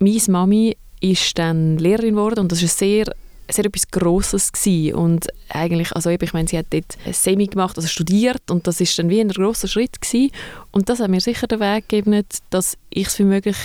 meine 0.00 0.20
Mami 0.28 0.76
ist 1.00 1.38
dann 1.38 1.78
Lehrerin 1.78 2.14
geworden 2.14 2.40
und 2.40 2.52
das 2.52 2.62
war 2.62 2.68
sehr 2.68 3.12
sehr 3.50 3.64
etwas 3.64 3.90
Grosses 3.90 4.52
gewesen. 4.52 4.94
und 4.94 5.26
eigentlich, 5.48 5.92
also 5.96 6.10
ich 6.10 6.32
meine, 6.34 6.46
sie 6.46 6.58
hat 6.58 6.66
dort 6.70 6.98
ein 7.06 7.14
Semi 7.14 7.46
gemacht, 7.46 7.78
also 7.78 7.88
studiert 7.88 8.50
und 8.50 8.66
das 8.66 8.78
ist 8.80 8.98
dann 8.98 9.08
wie 9.08 9.20
ein 9.20 9.30
grosser 9.30 9.68
Schritt 9.68 10.00
gewesen. 10.00 10.30
und 10.70 10.90
das 10.90 11.00
hat 11.00 11.08
mir 11.08 11.20
sicher 11.20 11.46
den 11.46 11.60
Weg 11.60 11.88
gegeben, 11.88 12.24
dass 12.50 12.76
ich 12.90 13.06
es 13.06 13.14
für 13.14 13.24
möglich 13.24 13.56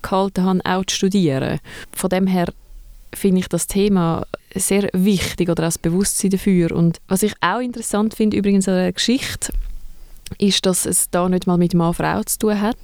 gehalten 0.00 0.44
habe, 0.44 0.60
auch 0.64 0.84
zu 0.84 0.94
studieren. 0.94 1.58
Von 1.92 2.10
dem 2.10 2.28
her 2.28 2.52
finde 3.12 3.40
ich 3.40 3.48
das 3.48 3.66
Thema 3.66 4.26
sehr 4.54 4.88
wichtig 4.92 5.48
oder 5.48 5.62
das 5.62 5.78
Bewusstsein 5.78 6.30
dafür. 6.30 6.72
Und 6.72 6.98
was 7.08 7.22
ich 7.22 7.32
auch 7.40 7.60
interessant 7.60 8.14
finde 8.14 8.36
übrigens 8.36 8.68
an 8.68 8.74
der 8.74 8.92
Geschichte, 8.92 9.52
ist, 10.38 10.66
dass 10.66 10.86
es 10.86 11.10
da 11.10 11.28
nicht 11.28 11.46
mal 11.46 11.56
mit 11.56 11.74
Mann-Frau 11.74 12.22
zu 12.24 12.38
tun 12.38 12.60
hat, 12.60 12.76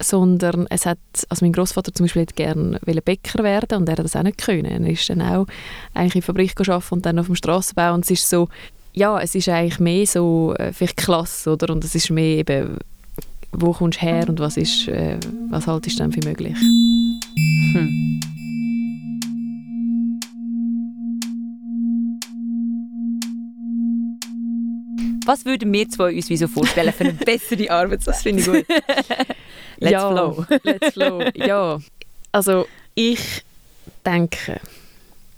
sondern 0.00 0.66
es 0.70 0.86
hat, 0.86 0.98
also 1.28 1.44
mein 1.44 1.52
Großvater 1.52 1.92
zum 1.92 2.04
Beispiel 2.04 2.26
gerne 2.26 2.78
Bäcker 2.80 3.42
werden 3.42 3.78
und 3.78 3.88
er 3.88 3.92
hat 3.92 4.04
das 4.04 4.16
auch 4.16 4.22
nicht 4.22 4.38
können. 4.38 4.84
Er 4.84 4.92
ist 4.92 5.08
dann 5.10 5.22
auch 5.22 5.46
eigentlich 5.94 6.16
in 6.16 6.20
der 6.20 6.22
Fabrik 6.22 6.56
gearbeitet 6.56 6.92
und 6.92 7.06
dann 7.06 7.18
auf 7.18 7.26
dem 7.26 7.34
Strassenbau 7.34 7.94
und 7.94 8.04
es 8.04 8.10
ist 8.10 8.28
so, 8.28 8.48
ja, 8.92 9.20
es 9.20 9.34
ist 9.34 9.48
eigentlich 9.48 9.80
mehr 9.80 10.06
so 10.06 10.54
äh, 10.58 10.72
vielleicht 10.72 10.96
Klasse, 10.96 11.52
oder? 11.52 11.72
Und 11.72 11.84
es 11.84 11.94
ist 11.94 12.10
mehr 12.10 12.38
eben, 12.38 12.76
wo 13.52 13.72
kommst 13.72 14.00
du 14.00 14.06
her 14.06 14.28
und 14.28 14.40
was 14.40 14.56
ist, 14.56 14.88
äh, 14.88 15.18
was 15.50 15.66
haltest 15.66 15.98
du 15.98 16.02
dann 16.02 16.12
für 16.12 16.26
möglich? 16.26 16.56
Hm. 17.72 18.20
Was 25.28 25.44
würden 25.44 25.70
wir 25.72 25.86
zwei 25.90 26.14
uns 26.14 26.30
wieso 26.30 26.48
vorstellen 26.48 26.92
für 26.92 27.04
eine 27.04 27.12
bessere 27.24 27.70
Arbeitswelt? 27.70 28.16
Das 28.16 28.22
finde 28.22 28.40
ich 28.40 28.46
gut. 28.46 28.64
Let's 29.78 29.92
ja, 29.92 30.10
flow. 30.10 30.44
Let's 30.62 30.92
flow. 30.94 31.22
Ja, 31.34 31.78
also 32.32 32.66
ich 32.94 33.44
denke, 34.06 34.58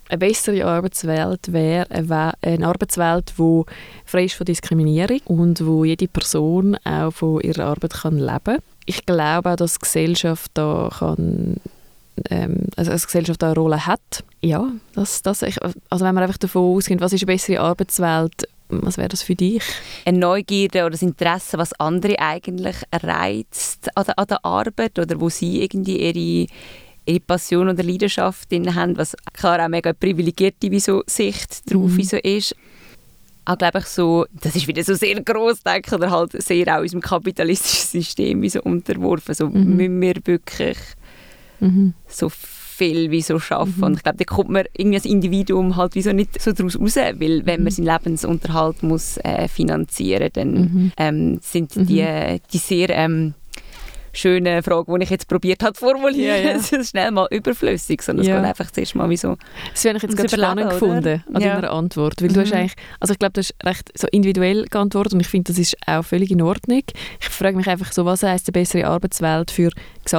eine 0.09 0.19
bessere 0.19 0.65
Arbeitswelt 0.65 1.53
wäre 1.53 1.91
eine, 1.91 2.09
We- 2.09 2.33
eine 2.43 2.67
Arbeitswelt, 2.69 3.33
die 3.37 3.63
frei 4.07 4.25
ist 4.27 4.35
von 4.35 4.45
Diskriminierung 4.47 5.21
und 5.25 5.67
wo 5.67 5.85
jede 5.85 6.07
Person 6.09 6.77
auch 6.85 7.11
von 7.11 7.41
ihrer 7.41 7.65
Arbeit 7.65 7.93
kann 7.95 8.17
leben 8.19 8.41
kann. 8.45 8.59
Ich 8.87 9.05
glaube 9.07 9.51
auch, 9.53 9.57
dass 9.57 9.75
die 9.75 9.81
Gesellschaft 9.81 10.53
da 10.55 10.89
kann 10.99 11.57
ähm, 12.29 12.67
also 12.77 12.91
als 12.93 13.07
Gesellschaft 13.07 13.43
eine 13.43 13.55
Rolle 13.55 13.87
hat. 13.87 14.25
Ja, 14.41 14.69
das, 14.95 15.23
das, 15.23 15.43
ich, 15.43 15.57
also 15.63 16.05
wenn 16.05 16.15
man 16.15 16.25
einfach 16.25 16.39
davon 16.39 16.77
ausgeht, 16.77 17.01
was 17.01 17.13
ist 17.13 17.23
eine 17.23 17.33
bessere 17.33 17.61
Arbeitswelt, 17.61 18.49
was 18.71 18.97
wäre 18.99 19.09
das 19.09 19.23
für 19.23 19.35
dich? 19.35 19.63
Eine 20.05 20.19
Neugierde 20.19 20.81
oder 20.81 20.91
das 20.91 21.03
Interesse, 21.03 21.59
was 21.59 21.73
andere 21.81 22.19
eigentlich 22.19 22.77
reizt 22.93 23.89
an 23.97 24.05
der, 24.05 24.19
an 24.19 24.27
der 24.29 24.45
Arbeit 24.45 24.99
oder 24.99 25.21
wo 25.21 25.29
sie 25.29 25.63
irgendwie 25.63 25.99
ihre, 25.99 26.47
ihre 27.07 27.21
Passion 27.21 27.69
oder 27.69 27.83
Leidenschaft 27.83 28.51
drin 28.51 28.75
haben, 28.75 28.97
was 28.97 29.17
klar 29.33 29.65
auch 29.65 29.69
mega 29.69 29.93
privilegierte 29.93 30.71
wie 30.71 30.81
so 30.81 31.03
Sicht 31.07 31.71
drauf 31.73 31.91
Mhm. 31.91 31.97
wie 31.97 32.05
so 32.05 32.17
ist. 32.17 32.55
Auch 33.47 33.59
glaube 33.59 33.79
ich 33.79 33.87
so, 33.87 34.27
das 34.33 34.55
ist 34.55 34.69
wieder 34.69 34.85
so 34.85 34.95
sehr 34.95 35.21
gross 35.23 35.63
denken 35.63 35.95
oder 35.95 36.11
halt 36.11 36.41
sehr 36.43 36.69
auch 36.77 36.83
unserem 36.83 37.01
kapitalistischen 37.01 38.01
System 38.03 38.43
wie 38.43 38.51
so 38.51 38.63
unterworfen. 38.63 39.35
So 39.35 39.49
Mhm. 39.49 39.77
müssen 39.77 40.01
wir 40.01 40.15
wirklich 40.25 40.77
so 42.07 42.31
viel 42.81 43.11
wie 43.11 43.21
so 43.23 43.39
schaffen. 43.39 43.75
Mhm. 43.77 43.83
Und 43.85 43.95
ich 43.99 44.03
glaube, 44.03 44.19
da 44.19 44.25
kommt 44.25 44.51
man 44.51 44.65
irgendwie 44.77 44.97
als 44.97 45.05
Individuum 45.05 45.77
halt 45.77 45.95
wie 45.95 46.03
so 46.03 46.13
nicht 46.13 46.41
so 46.41 46.53
daraus 46.53 46.79
raus, 46.81 46.97
weil 46.97 47.45
wenn 47.47 47.63
man 47.63 47.71
seinen 47.73 47.87
Lebensunterhalt 47.87 48.83
muss 48.83 49.19
äh, 49.19 49.49
finanzieren, 49.49 50.31
dann 50.33 50.51
Mhm. 50.55 50.93
ähm, 50.97 51.39
sind 51.43 51.77
Mhm. 51.77 51.87
die, 51.87 52.07
die 52.53 52.59
sehr 52.59 52.89
ähm, 52.91 53.35
schönen 54.13 54.63
Fragen, 54.63 54.99
die 54.99 55.05
ich 55.05 55.11
jetzt 55.11 55.29
probiert 55.29 55.63
habe 55.63 55.73
zu 55.75 55.85
formulieren, 55.85 56.45
Ja, 56.45 56.53
ja. 56.53 56.59
so 56.59 56.83
schnell 56.83 57.11
mal 57.13 57.29
überflüssig, 57.31 58.03
sondern 58.03 58.27
Ja. 58.27 58.35
es 58.37 58.41
geht 58.41 58.49
einfach 58.49 58.71
zuerst 58.73 58.95
mal 58.97 59.09
wie 59.09 59.17
so 59.17 59.37
Das 59.73 59.85
habe 59.85 59.97
ich 59.99 60.03
jetzt 60.03 60.17
gerade 60.17 60.29
spannend 60.29 60.61
Überleben, 60.61 60.71
gefunden 60.71 61.23
oder? 61.29 61.37
an 61.37 61.43
Ja. 61.43 61.55
deiner 61.57 61.71
Antwort. 61.73 62.21
Weil 62.21 62.29
du 62.29 62.41
hast 62.41 62.51
Mhm. 62.51 62.57
eigentlich, 62.57 62.75
also 62.99 63.13
ich 63.13 63.19
glaube, 63.19 63.33
du 63.35 63.41
hast 63.41 63.55
recht 63.63 63.91
so 63.97 64.09
individuell 64.11 64.65
geantwortet 64.65 65.13
und 65.15 65.21
ich 65.21 65.29
finde, 65.29 65.53
das 65.53 65.59
ist 65.61 65.77
auch 65.87 66.03
völlig 66.05 66.31
in 66.33 66.43
Ordnung. 66.43 66.83
Ich 67.21 67.29
frage 67.29 67.57
mich 67.57 67.69
einfach 67.69 67.93
so, 67.93 68.05
was 68.05 68.23
heisst 68.25 68.49
eine 68.49 68.53
bessere 68.53 68.87
Arbeitswelt 68.87 69.51
für 69.53 69.71
die 69.71 70.11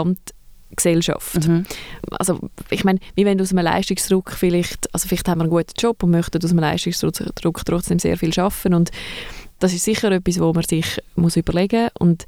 Gesamtgesellschaft? 0.75 1.47
Mhm. 1.47 1.65
Also 2.11 2.39
ich 2.69 2.83
meine, 2.83 2.99
wie 3.15 3.25
wenn 3.25 3.37
du 3.37 3.43
aus 3.43 3.51
einem 3.51 3.63
Leistungsdruck 3.65 4.31
vielleicht, 4.31 4.93
also 4.93 5.07
vielleicht 5.07 5.27
haben 5.27 5.39
wir 5.39 5.43
einen 5.43 5.51
guten 5.51 5.73
Job 5.77 6.01
und 6.03 6.11
möchten 6.11 6.43
aus 6.43 6.49
einem 6.51 6.59
Leistungsdruck 6.59 7.65
trotzdem 7.65 7.99
sehr 7.99 8.17
viel 8.17 8.33
schaffen 8.33 8.73
und 8.73 8.91
das 9.59 9.73
ist 9.73 9.83
sicher 9.85 10.11
etwas, 10.11 10.39
wo 10.39 10.51
man 10.53 10.63
sich 10.63 10.99
muss 11.15 11.35
überlegen 11.37 11.89
und 11.99 12.25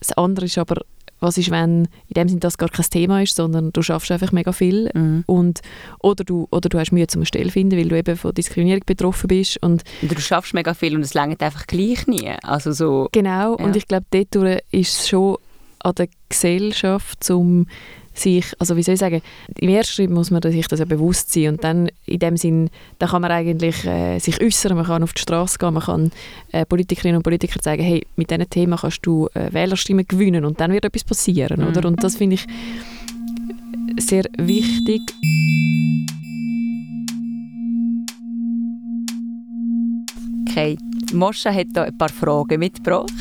das 0.00 0.12
andere 0.12 0.46
ist 0.46 0.58
aber, 0.58 0.80
was 1.20 1.38
ist, 1.38 1.50
wenn 1.50 1.84
in 2.08 2.14
dem 2.16 2.28
Sinne 2.28 2.40
das 2.40 2.58
gar 2.58 2.68
kein 2.68 2.84
Thema 2.84 3.22
ist, 3.22 3.36
sondern 3.36 3.72
du 3.72 3.80
schaffst 3.82 4.10
einfach 4.10 4.32
mega 4.32 4.52
viel 4.52 4.90
Mhm. 4.94 5.24
und, 5.26 5.60
oder, 6.00 6.24
du, 6.24 6.46
oder 6.50 6.68
du 6.68 6.78
hast 6.78 6.92
Mühe 6.92 7.06
zum 7.06 7.24
Stelle 7.24 7.50
finden, 7.50 7.78
weil 7.78 7.88
du 7.88 7.96
eben 7.96 8.16
von 8.16 8.34
Diskriminierung 8.34 8.82
betroffen 8.84 9.28
bist. 9.28 9.56
Und 9.62 9.84
Und 10.02 10.10
du 10.14 10.20
schaffst 10.20 10.52
mega 10.52 10.74
viel 10.74 10.94
und 10.96 11.02
es 11.02 11.14
langt 11.14 11.42
einfach 11.42 11.66
gleich 11.66 12.06
nie. 12.06 12.30
Also 12.42 12.72
so, 12.72 13.08
genau, 13.12 13.56
Ja. 13.58 13.64
und 13.64 13.76
ich 13.76 13.86
glaube, 13.88 14.04
dort 14.10 14.62
ist 14.70 14.98
es 15.00 15.08
schon 15.08 15.36
an 15.84 15.94
der 15.94 16.08
Gesellschaft, 16.28 17.30
um 17.30 17.66
sich, 18.14 18.46
also 18.60 18.76
wie 18.76 18.82
soll 18.82 18.94
ich 18.94 19.00
sagen, 19.00 19.22
im 19.58 19.68
ersten 19.68 19.94
Schritt 19.94 20.10
muss 20.10 20.30
man 20.30 20.40
sich 20.40 20.68
das 20.68 20.78
ja 20.78 20.84
bewusst 20.84 21.32
sein 21.32 21.48
und 21.48 21.64
dann 21.64 21.90
in 22.06 22.20
dem 22.20 22.36
Sinn, 22.36 22.70
da 23.00 23.08
kann 23.08 23.22
man 23.22 23.32
eigentlich 23.32 23.84
äh, 23.84 24.18
sich 24.20 24.40
äußern, 24.40 24.76
man 24.76 24.86
kann 24.86 25.02
auf 25.02 25.12
die 25.12 25.22
Straße 25.22 25.58
gehen, 25.58 25.74
man 25.74 25.82
kann 25.82 26.10
äh, 26.52 26.64
Politikerinnen 26.64 27.16
und 27.16 27.22
Politiker 27.24 27.58
sagen, 27.60 27.82
hey, 27.82 28.06
mit 28.16 28.30
diesen 28.30 28.48
Themen 28.48 28.78
kannst 28.78 29.04
du 29.04 29.28
äh, 29.34 29.52
Wählerstimmen 29.52 30.06
gewinnen 30.06 30.44
und 30.44 30.60
dann 30.60 30.72
wird 30.72 30.84
etwas 30.84 31.04
passieren, 31.04 31.60
Mhm. 31.60 31.68
oder? 31.68 31.88
Und 31.88 32.02
das 32.04 32.16
finde 32.16 32.34
ich 32.36 32.46
sehr 33.98 34.24
wichtig. 34.38 35.02
okay, 40.48 40.76
Moscha 41.14 41.52
hat 41.52 41.68
da 41.72 41.84
ein 41.84 41.96
paar 41.96 42.08
Fragen 42.08 42.58
mitgebracht. 42.58 43.12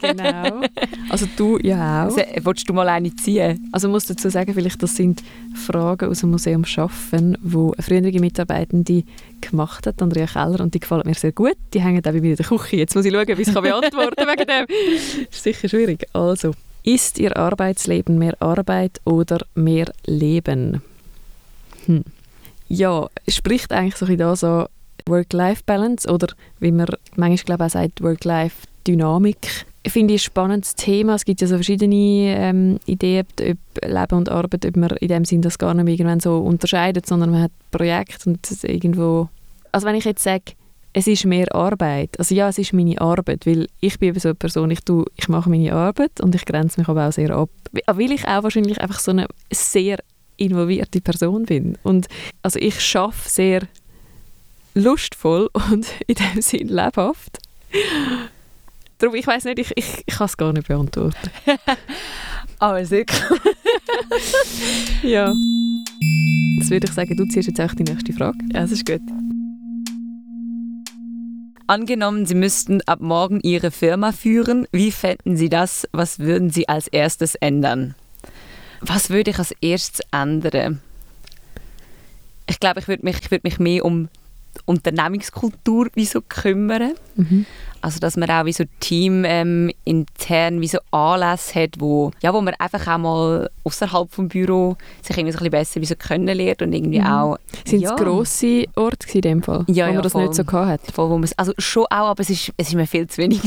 Genau. 0.00 0.62
Also 1.10 1.26
du 1.36 1.58
ja 1.62 2.08
auch. 2.08 2.16
Willst 2.16 2.68
du 2.68 2.72
mal 2.72 2.88
eine 2.88 3.14
ziehen? 3.14 3.68
Also 3.70 3.86
ich 3.86 3.92
muss 3.92 4.06
dazu 4.06 4.28
sagen, 4.30 4.52
vielleicht 4.52 4.82
das 4.82 4.96
sind 4.96 5.22
Fragen 5.54 6.08
aus 6.08 6.20
dem 6.20 6.30
Museum 6.30 6.64
Schaffen, 6.64 7.38
wo 7.40 7.72
eine 7.72 7.82
frühere 7.82 8.18
Mitarbeitende 8.18 9.04
gemacht 9.40 9.86
hat, 9.86 10.02
Andrea 10.02 10.26
Keller, 10.26 10.60
und 10.60 10.74
die 10.74 10.80
gefallen 10.80 11.02
mir 11.04 11.14
sehr 11.14 11.30
gut. 11.30 11.56
Die 11.72 11.80
hängen 11.80 12.00
auch 12.00 12.10
bei 12.10 12.20
mir 12.20 12.30
in 12.30 12.36
der 12.36 12.46
Küche. 12.46 12.76
Jetzt 12.76 12.96
muss 12.96 13.04
ich 13.04 13.12
schauen, 13.12 13.28
wie 13.28 13.42
ich 13.42 13.48
es 13.48 13.54
beantworten 13.54 14.14
kann 14.16 14.28
wegen 14.28 14.46
dem. 14.46 14.66
Das 15.26 15.28
ist 15.36 15.42
sicher 15.44 15.68
schwierig. 15.68 16.04
Also, 16.12 16.52
ist 16.82 17.18
Ihr 17.18 17.36
Arbeitsleben 17.36 18.18
mehr 18.18 18.40
Arbeit 18.40 19.00
oder 19.04 19.38
mehr 19.54 19.92
Leben? 20.06 20.82
Hm. 21.86 22.04
Ja, 22.68 23.08
spricht 23.28 23.72
eigentlich 23.72 23.96
so 23.96 24.06
ein 24.06 24.16
bisschen 24.16 24.18
da 24.18 24.36
so 24.36 24.66
Work-Life-Balance 25.06 26.10
oder 26.10 26.28
wie 26.60 26.72
man 26.72 26.86
manchmal 27.16 27.56
glaube 27.56 27.64
ich, 27.64 27.66
auch 27.66 27.80
sagt, 27.80 28.02
Work-Life-Dynamik. 28.02 29.66
Ich 29.82 29.92
finde 29.92 30.14
ich 30.14 30.22
ein 30.22 30.24
spannendes 30.24 30.74
Thema. 30.74 31.14
Es 31.14 31.24
gibt 31.24 31.42
ja 31.42 31.46
so 31.46 31.56
verschiedene 31.56 31.94
ähm, 31.94 32.78
Ideen, 32.86 33.26
ob 33.38 33.84
Leben 33.86 34.16
und 34.16 34.28
Arbeit, 34.30 34.64
ob 34.64 34.76
man 34.76 34.90
in 35.00 35.08
dem 35.08 35.24
Sinn 35.24 35.42
das 35.42 35.58
gar 35.58 35.74
nicht 35.74 35.88
irgendwann 35.88 36.20
so 36.20 36.38
unterscheidet, 36.38 37.06
sondern 37.06 37.30
man 37.30 37.42
hat 37.42 37.52
Projekt 37.70 38.26
und 38.26 38.40
irgendwo... 38.62 39.28
Also 39.72 39.86
wenn 39.86 39.96
ich 39.96 40.04
jetzt 40.04 40.22
sage, 40.22 40.52
es 40.94 41.08
ist 41.08 41.26
mehr 41.26 41.52
Arbeit, 41.54 42.18
also 42.18 42.34
ja, 42.34 42.48
es 42.48 42.56
ist 42.56 42.72
meine 42.72 43.00
Arbeit, 43.00 43.46
weil 43.46 43.66
ich 43.80 43.98
bin 43.98 44.10
eben 44.10 44.20
so 44.20 44.28
eine 44.28 44.36
Person, 44.36 44.70
ich, 44.70 44.80
tue, 44.80 45.04
ich 45.16 45.28
mache 45.28 45.50
meine 45.50 45.72
Arbeit 45.72 46.20
und 46.20 46.34
ich 46.36 46.44
grenze 46.46 46.80
mich 46.80 46.88
aber 46.88 47.08
auch 47.08 47.12
sehr 47.12 47.30
ab. 47.30 47.50
Weil 47.72 48.12
ich 48.12 48.26
auch 48.26 48.44
wahrscheinlich 48.44 48.80
einfach 48.80 49.00
so 49.00 49.10
eine 49.10 49.26
sehr 49.52 49.98
involvierte 50.36 51.00
Person 51.00 51.44
bin. 51.44 51.76
Und 51.82 52.06
also 52.42 52.58
ich 52.60 52.80
schaffe 52.80 53.28
sehr 53.28 53.62
lustvoll 54.74 55.48
und 55.52 55.86
in 56.06 56.16
dem 56.16 56.42
Sinn 56.42 56.68
lebhaft. 56.68 57.38
Darum, 58.98 59.14
ich 59.16 59.26
weiß 59.26 59.44
nicht, 59.44 59.58
ich, 59.58 59.72
ich, 59.76 60.02
ich 60.06 60.14
kann 60.14 60.26
es 60.26 60.36
gar 60.36 60.52
nicht 60.52 60.68
beantworten. 60.68 61.16
Aber 62.58 62.84
sehr 62.84 63.04
cool. 63.30 63.40
Ja. 65.02 65.32
Jetzt 66.58 66.70
würde 66.70 66.86
ich 66.86 66.92
sagen, 66.92 67.16
du 67.16 67.26
ziehst 67.26 67.48
jetzt 67.48 67.60
auch 67.60 67.74
die 67.74 67.82
nächste 67.82 68.12
Frage. 68.12 68.38
Ja, 68.52 68.62
das 68.62 68.72
ist 68.72 68.86
gut. 68.86 69.02
Angenommen, 71.66 72.26
Sie 72.26 72.34
müssten 72.34 72.80
ab 72.86 73.00
morgen 73.00 73.40
Ihre 73.40 73.70
Firma 73.70 74.12
führen, 74.12 74.66
wie 74.72 74.90
fänden 74.90 75.36
Sie 75.36 75.48
das? 75.48 75.86
Was 75.92 76.18
würden 76.18 76.50
Sie 76.50 76.68
als 76.68 76.88
erstes 76.88 77.34
ändern? 77.34 77.94
Was 78.80 79.10
würde 79.10 79.30
ich 79.30 79.38
als 79.38 79.52
erstes 79.60 80.00
ändern? 80.10 80.80
Ich 82.46 82.60
glaube, 82.60 82.80
ich 82.80 82.88
würde 82.88 83.04
mich, 83.04 83.18
ich 83.20 83.30
würde 83.30 83.46
mich 83.46 83.58
mehr 83.58 83.84
um 83.84 84.08
Unternehmenskultur 84.64 85.88
wie 85.94 86.06
so 86.06 86.20
kümmern. 86.20 86.94
Mhm. 87.16 87.46
Also, 87.84 88.00
dass 88.00 88.16
man 88.16 88.30
auch 88.30 88.46
wie 88.46 88.52
so 88.54 88.64
Team 88.80 89.24
ähm, 89.26 89.70
intern 89.84 90.62
wie 90.62 90.68
so 90.68 90.78
Anlässe 90.90 91.60
hat, 91.62 91.72
wo, 91.78 92.12
ja, 92.22 92.32
wo 92.32 92.40
man 92.40 92.54
einfach 92.58 92.86
auch 92.86 92.96
mal 92.98 93.50
außerhalb 93.62 94.10
vom 94.10 94.28
Büro 94.28 94.76
sich 95.02 95.14
irgendwie 95.18 95.32
so 95.32 95.38
ein 95.38 95.50
bisschen 95.50 95.50
besser 95.50 95.80
wie 95.82 95.84
so 95.84 95.94
kennenlernt 95.94 96.62
und 96.62 96.72
irgendwie 96.72 97.00
Mhm. 97.00 97.06
auch... 97.06 97.36
Sind 97.66 97.80
ja, 97.80 97.90
es 97.94 98.00
grosse 98.00 98.64
Orte 98.74 99.06
in 99.12 99.20
dem 99.20 99.42
Fall, 99.42 99.64
Ja, 99.68 99.84
wo 99.84 99.88
ja, 99.90 99.94
man 99.96 100.02
das 100.02 100.12
voll. 100.12 100.22
nicht 100.22 100.34
so 100.34 100.44
gehabt 100.44 100.86
hat? 100.88 100.94
voll, 100.94 101.10
wo 101.10 101.22
also 101.36 101.52
schon 101.58 101.84
auch, 101.84 102.08
aber 102.08 102.20
es 102.22 102.30
ist, 102.30 102.52
es 102.56 102.68
ist 102.68 102.74
mir 102.74 102.86
viel 102.86 103.06
zu 103.06 103.18
wenig. 103.18 103.40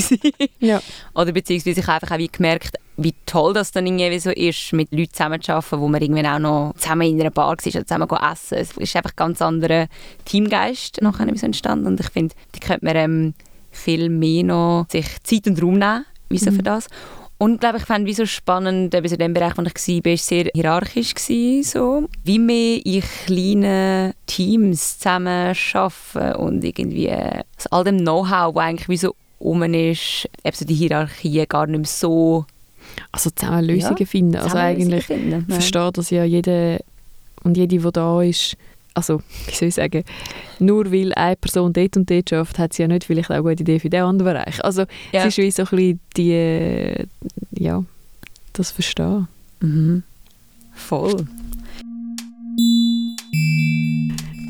Ja. 0.59 0.81
Oder 1.15 1.31
beziehungsweise 1.31 1.79
ich 1.79 1.87
habe 1.87 1.95
einfach 2.01 2.15
auch 2.15 2.19
wie 2.19 2.27
gemerkt, 2.27 2.77
wie 2.97 3.13
toll 3.25 3.53
das 3.53 3.71
dann 3.71 3.87
irgendwie 3.87 4.19
so 4.19 4.29
ist, 4.31 4.71
mit 4.73 4.91
Leuten 4.91 5.13
zusammenzuarbeiten, 5.13 5.79
wo 5.79 5.87
man 5.87 6.01
irgendwie 6.01 6.27
auch 6.27 6.39
noch 6.39 6.73
zusammen 6.77 7.07
in 7.07 7.19
einer 7.21 7.29
Bar 7.31 7.47
war 7.47 7.53
oder 7.53 7.85
zusammen 7.87 8.07
essen. 8.31 8.57
Es 8.59 8.71
ist 8.77 8.95
einfach 8.95 9.11
ein 9.11 9.15
ganz 9.15 9.41
anderer 9.41 9.87
Teamgeist 10.25 11.01
nachher 11.01 11.21
irgendwie 11.21 11.39
so 11.39 11.45
entstanden 11.45 11.87
und 11.87 11.99
ich 11.99 12.09
finde, 12.09 12.35
die 12.55 12.59
könnte 12.59 12.85
man 12.85 12.95
ähm, 12.95 13.33
viel 13.77 14.09
mehr 14.09 14.43
noch 14.43 14.85
sich 14.91 15.05
Zeit 15.23 15.47
und 15.47 15.61
Raum 15.61 15.79
nehmen, 15.79 16.05
so 16.31 16.51
Mhm. 16.51 16.55
für 16.55 16.63
das. 16.63 16.87
Und 17.39 17.59
glaube 17.59 17.77
ich 17.77 17.83
fand 17.85 18.07
wie 18.07 18.13
so 18.15 18.25
spannend, 18.25 18.95
eben 18.95 19.05
in 19.05 19.17
dem 19.19 19.33
Bereich, 19.35 19.53
wo 19.57 19.61
ich 19.61 20.03
war, 20.05 20.11
war 20.11 20.17
sehr 20.17 20.49
hierarchisch 20.55 21.13
gewesen, 21.13 21.63
so. 21.63 22.09
Wie 22.23 22.39
mehr 22.39 22.83
in 22.83 23.03
kleinen 23.27 24.13
Teams 24.25 24.97
zusammen 24.97 25.55
arbeiten 25.73 26.35
und 26.41 26.63
irgendwie 26.63 27.07
äh, 27.07 27.43
aus 27.57 27.67
all 27.67 27.83
dem 27.83 27.99
Know-how, 27.99 28.55
das 28.55 28.63
eigentlich 28.63 28.89
wie 28.89 28.97
so 28.97 29.15
um 29.39 29.61
ist, 29.61 30.27
eben 30.43 30.55
so 30.57 30.65
die 30.65 30.73
Hierarchie 30.73 31.45
gar 31.47 31.67
nicht 31.67 31.77
mehr 31.77 31.85
so 31.85 32.45
Also 33.11 33.29
zusammen 33.29 33.65
Lösungen 33.65 33.97
Ja, 33.99 34.05
finden. 34.07 34.35
Also 34.35 34.47
zusammen 34.49 34.65
eigentlich 34.65 35.05
finden. 35.05 35.45
Ja. 35.47 35.55
verstehe, 35.55 35.91
dass 35.91 36.09
ja 36.09 36.23
jeder 36.23 36.79
und 37.43 37.55
jede, 37.55 37.77
die 37.77 37.91
da 37.91 38.21
ist, 38.23 38.57
also 38.97 39.21
wie 39.45 39.53
soll 39.55 39.67
ich 39.69 39.75
sagen, 39.75 40.03
nur 40.59 40.91
weil 40.91 41.13
eine 41.13 41.35
Person 41.35 41.71
dort 41.71 41.95
und 41.97 42.09
dort 42.09 42.29
schafft, 42.31 42.57
hat 42.57 42.73
sie 42.73 42.81
ja 42.81 42.87
nicht 42.87 43.03
vielleicht 43.03 43.29
auch 43.29 43.35
eine 43.35 43.43
gute 43.43 43.61
Idee 43.61 43.79
für 43.79 43.89
den 43.89 44.01
anderen 44.03 44.33
Bereich. 44.33 44.63
Also 44.65 44.81
Ja. 45.11 45.21
es 45.21 45.27
ist 45.27 45.37
wie 45.37 45.51
so 45.51 45.63
ein 45.63 45.67
bisschen 45.69 45.99
die, 46.17 46.31
äh, 46.31 47.05
ja, 47.51 47.83
das 48.53 48.71
Verstehen. 48.71 49.27
Mhm. 49.61 50.03
Voll. 50.73 51.27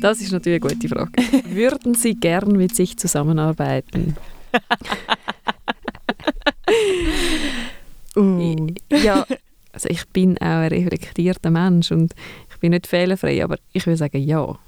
Das 0.00 0.20
ist 0.20 0.32
natürlich 0.32 0.62
eine 0.62 0.72
gute 0.74 0.88
Frage. 0.88 1.10
Würden 1.50 1.94
Sie 1.94 2.14
gern 2.14 2.52
mit 2.52 2.74
sich 2.74 2.96
zusammenarbeiten? 2.96 4.16
uh. 8.16 8.66
Ja, 8.90 9.26
also 9.72 9.88
ich 9.90 10.06
bin 10.08 10.38
auch 10.38 10.42
ein 10.44 10.68
reflektierter 10.68 11.50
Mensch 11.50 11.90
und 11.92 12.14
ich 12.58 12.60
bin 12.60 12.72
nicht 12.72 12.88
fehlerfrei, 12.88 13.44
aber 13.44 13.56
ich 13.72 13.86
würde 13.86 13.98
sagen 13.98 14.20
ja. 14.20 14.58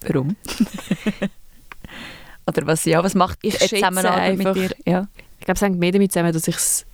Warum? 0.00 0.34
Oder 2.48 2.66
was, 2.66 2.84
ja, 2.84 3.04
was 3.04 3.14
macht 3.14 3.38
ich 3.42 3.56
Zusammenarbeit 3.60 4.36
mit 4.36 4.56
dir? 4.56 4.70
Ja. 4.84 5.06
Ich 5.38 5.44
glaube, 5.44 5.54
es 5.54 5.62
hängt 5.62 5.78
mehr 5.78 5.92
damit 5.92 6.10
zusammen, 6.10 6.32
dass 6.32 6.48
ich 6.48 6.56
das 6.56 6.84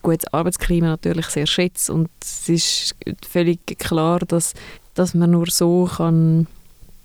gute 0.00 0.32
Arbeitsklima 0.32 0.86
natürlich 0.86 1.26
sehr 1.26 1.48
schätze 1.48 1.92
und 1.92 2.08
es 2.22 2.48
ist 2.48 2.94
völlig 3.28 3.66
klar, 3.80 4.20
dass, 4.20 4.54
dass 4.94 5.12
man 5.12 5.32
nur 5.32 5.50
so 5.50 5.90
kann 5.92 6.46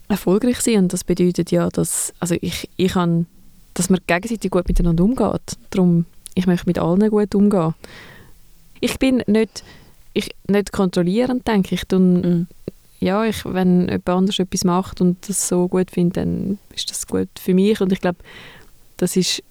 erfolgreich 0.08 0.62
sein 0.62 0.78
und 0.78 0.94
das 0.94 1.04
bedeutet 1.04 1.50
ja, 1.50 1.70
dass 1.70 2.14
also 2.20 2.36
ich, 2.40 2.70
ich 2.78 2.92
kann, 2.92 3.26
dass 3.74 3.90
man 3.90 4.00
gegenseitig 4.06 4.52
gut 4.52 4.68
miteinander 4.68 5.04
umgeht. 5.04 5.58
Darum, 5.72 6.06
ich 6.36 6.46
möchte 6.46 6.68
mit 6.68 6.78
allen 6.78 7.10
gut 7.10 7.34
umgehen. 7.34 7.74
Ich 8.80 9.00
bin 9.00 9.24
nicht, 9.26 9.64
ich, 10.14 10.32
nicht 10.48 10.72
kontrollierend, 10.72 11.48
denke 11.48 11.76
ich. 11.76 11.86
Tun, 11.86 12.22
mm. 12.22 12.48
Ja, 13.00 13.26
ich, 13.26 13.44
wenn 13.46 13.88
jemand 13.88 14.10
anders 14.10 14.40
etwas 14.40 14.64
macht 14.64 15.02
und 15.02 15.28
das 15.28 15.48
so 15.48 15.68
gut 15.68 15.90
findet, 15.90 16.18
dann 16.18 16.60
ist 16.76 16.92
das 16.92 17.08
gut 17.08 17.30
für 17.40 17.56
mich 17.56 17.82
und 17.82 17.92
ich 17.92 18.00
glaube, 18.00 18.20
das 18.98 19.16
ist 19.16 19.42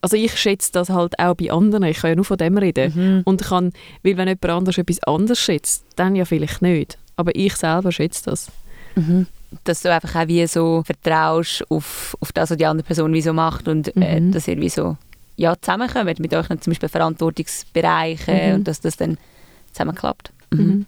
also 0.00 0.16
ich 0.16 0.36
schätze 0.38 0.72
das 0.72 0.90
halt 0.90 1.18
auch 1.18 1.34
bei 1.34 1.50
anderen. 1.50 1.84
Ich 1.84 1.98
kann 1.98 2.10
ja 2.10 2.16
nur 2.16 2.24
von 2.24 2.36
dem 2.36 2.56
reden. 2.56 2.92
Mhm. 2.94 3.22
Und 3.24 3.42
kann, 3.42 3.72
weil 4.02 4.16
wenn 4.16 4.28
jemand 4.28 4.44
anders 4.48 4.78
etwas 4.78 5.02
anderes 5.02 5.40
schätzt, 5.40 5.84
dann 5.96 6.16
ja 6.16 6.24
vielleicht 6.24 6.62
nicht. 6.62 6.98
Aber 7.16 7.34
ich 7.34 7.56
selber 7.56 7.92
schätze 7.92 8.24
das. 8.26 8.50
Mhm. 8.94 9.26
Dass 9.64 9.82
du 9.82 9.92
einfach 9.92 10.14
auch 10.14 10.28
wie 10.28 10.46
so 10.46 10.82
vertraust 10.84 11.64
auf, 11.70 12.16
auf 12.20 12.32
das, 12.32 12.50
was 12.50 12.58
die 12.58 12.66
andere 12.66 12.86
Person 12.86 13.12
wie 13.12 13.22
so 13.22 13.32
macht 13.32 13.66
und 13.66 13.96
äh, 13.96 14.20
mhm. 14.20 14.28
äh, 14.28 14.32
dass 14.32 14.46
ihr 14.46 14.60
wie 14.60 14.68
so 14.68 14.96
ja, 15.36 15.54
zusammenkommt 15.60 16.18
mit 16.18 16.34
euch 16.34 16.48
zum 16.48 16.72
Beispiel 16.72 16.88
Verantwortungsbereichen 16.88 18.48
mhm. 18.48 18.54
und 18.56 18.68
dass 18.68 18.80
das 18.80 18.96
dann 18.96 19.18
zusammenklappt. 19.72 20.32
Mhm. 20.50 20.60
mhm. 20.60 20.86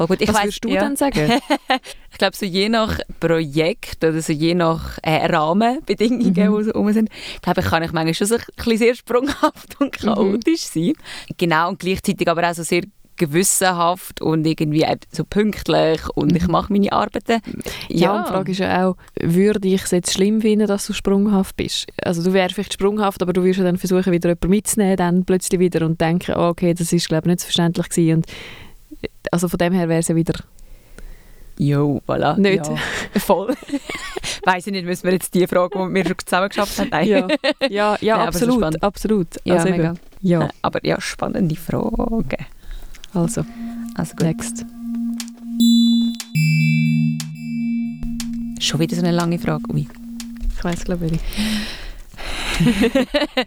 Voll 0.00 0.06
gut. 0.06 0.22
Ich 0.22 0.28
Was 0.28 0.36
weiss, 0.36 0.44
würdest 0.44 0.64
du 0.64 0.68
ja. 0.70 0.80
dann 0.80 0.96
sagen? 0.96 1.30
ich 2.10 2.16
glaube, 2.16 2.34
so 2.34 2.46
je 2.46 2.70
nach 2.70 3.00
Projekt 3.20 4.02
oder 4.02 4.22
so 4.22 4.32
je 4.32 4.54
nach 4.54 4.98
äh, 5.02 5.26
Rahmenbedingungen, 5.26 6.28
mhm. 6.28 6.32
die 6.32 6.64
so 6.64 6.70
rum 6.70 6.90
sind, 6.90 7.10
glaube 7.42 7.60
ich, 7.60 7.66
kann 7.66 7.82
ich 7.82 7.92
manchmal 7.92 8.14
schon 8.14 8.26
so 8.26 8.36
ein 8.36 8.42
bisschen 8.56 8.78
sehr 8.78 8.94
sprunghaft 8.94 9.78
und 9.78 10.02
mhm. 10.02 10.06
chaotisch 10.06 10.74
mhm. 10.74 10.84
sein. 10.84 10.92
Genau, 11.36 11.68
und 11.68 11.80
gleichzeitig 11.80 12.26
aber 12.28 12.48
auch 12.48 12.54
so 12.54 12.62
sehr 12.62 12.82
gewissenhaft 13.20 14.20
und 14.22 14.46
irgendwie 14.46 14.86
so 15.12 15.24
pünktlich 15.24 16.00
und 16.14 16.34
ich 16.34 16.46
mhm. 16.46 16.52
mache 16.52 16.72
meine 16.72 16.90
Arbeiten. 16.92 17.40
Ja, 17.88 18.16
ja 18.16 18.22
die 18.22 18.28
Frage 18.28 18.52
ist 18.52 18.58
ja 18.58 18.88
auch, 18.88 18.96
würde 19.20 19.68
ich 19.68 19.82
es 19.82 19.90
jetzt 19.90 20.12
schlimm 20.12 20.40
finden, 20.40 20.66
dass 20.66 20.86
du 20.86 20.94
sprunghaft 20.94 21.56
bist? 21.56 21.86
Also 22.02 22.22
du 22.22 22.32
wärst 22.32 22.54
vielleicht 22.54 22.72
sprunghaft, 22.72 23.22
aber 23.22 23.32
du 23.32 23.44
wirst 23.44 23.58
ja 23.58 23.64
dann 23.64 23.76
versuchen, 23.76 24.12
wieder 24.12 24.30
jemanden 24.30 24.48
mitzunehmen, 24.48 24.96
dann 24.96 25.24
plötzlich 25.24 25.60
wieder 25.60 25.84
und 25.84 26.00
denken, 26.00 26.34
oh, 26.36 26.48
okay, 26.48 26.72
das 26.72 26.92
ist 26.92 27.08
glaube 27.08 27.26
ich 27.26 27.32
nicht 27.32 27.40
so 27.40 27.44
verständlich 27.44 27.88
gewesen 27.90 28.14
und 28.16 28.26
also 29.30 29.48
von 29.48 29.58
dem 29.58 29.74
her 29.74 29.88
wäre 29.88 30.00
es 30.00 30.08
ja 30.08 30.16
wieder 30.16 30.34
Jo, 31.60 32.00
voilà. 32.06 32.38
Nicht. 32.38 32.66
Ja. 32.66 32.76
Voll. 33.20 33.54
Weiß 34.44 34.66
ich 34.66 34.72
nicht, 34.72 34.86
müssen 34.86 35.04
wir 35.04 35.12
jetzt 35.12 35.34
die 35.34 35.46
Frage, 35.46 35.78
die 35.78 35.94
wir 35.94 36.06
schon 36.06 36.16
zusammen 36.24 36.48
geschafft 36.48 36.78
haben? 36.78 36.88
Nein. 36.90 37.06
Ja, 37.06 37.28
ja, 37.68 37.98
ja 38.00 38.16
Nein, 38.18 38.28
absolut, 38.28 38.82
absolut. 38.82 39.28
Ja, 39.44 39.56
also 39.56 39.68
mega. 39.68 39.94
Ja. 40.22 40.48
Aber 40.62 40.84
ja, 40.86 40.98
spannende 41.02 41.56
Frage. 41.56 42.38
Also, 43.12 43.44
also 43.94 44.16
gut. 44.16 44.26
next. 44.26 44.64
Schon 48.60 48.80
wieder 48.80 48.94
so 48.94 49.02
eine 49.02 49.10
lange 49.10 49.38
Frage. 49.38 49.64
Ui. 49.72 49.88
Ich 50.56 50.64
weiß, 50.64 50.84
glaube 50.84 51.06
ich. 51.06 51.20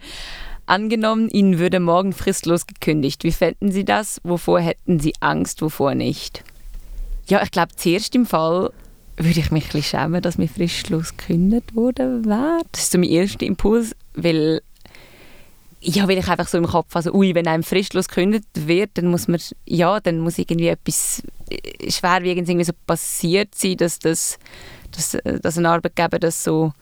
Angenommen, 0.66 1.28
Ihnen 1.28 1.58
würde 1.58 1.78
morgen 1.78 2.12
fristlos 2.12 2.66
gekündigt. 2.66 3.22
Wie 3.24 3.32
fänden 3.32 3.70
Sie 3.70 3.84
das? 3.84 4.20
Wovor 4.24 4.60
hätten 4.60 4.98
Sie 4.98 5.14
Angst, 5.20 5.62
wovor 5.62 5.94
nicht? 5.94 6.42
Ja, 7.26 7.42
ich 7.42 7.50
glaube, 7.50 7.76
zuerst 7.76 8.14
im 8.14 8.26
Fall 8.26 8.70
würde 9.16 9.40
ich 9.40 9.50
mich 9.50 9.64
ein 9.64 9.68
bisschen 9.68 9.82
schämen, 9.82 10.22
dass 10.22 10.38
mir 10.38 10.48
fristlos 10.48 11.16
gekündigt 11.16 11.74
wurde. 11.74 12.22
Das 12.72 12.82
ist 12.82 12.92
so 12.92 12.98
mein 12.98 13.10
erster 13.10 13.46
Impuls, 13.46 13.94
weil 14.14 14.62
ja, 15.84 16.08
weil 16.08 16.18
ich 16.18 16.28
einfach 16.28 16.48
so 16.48 16.58
im 16.58 16.66
Kopf, 16.66 16.96
also 16.96 17.12
ui, 17.12 17.34
wenn 17.34 17.46
einem 17.46 17.62
fristlos 17.62 18.08
gekündigt 18.08 18.46
wird, 18.54 18.90
dann 18.94 19.06
muss 19.06 19.28
man, 19.28 19.38
ja, 19.66 20.00
dann 20.00 20.18
muss 20.18 20.38
irgendwie 20.38 20.68
etwas 20.68 21.22
äh, 21.50 21.90
schwerwiegend 21.90 22.48
irgendwie 22.48 22.64
so 22.64 22.72
passiert 22.86 23.54
sein, 23.54 23.76
dass, 23.76 23.98
das, 23.98 24.38
dass, 24.92 25.14
äh, 25.14 25.40
dass 25.40 25.58
ein 25.58 25.66
Arbeitgeber 25.66 26.18
das 26.18 26.42
so 26.42 26.72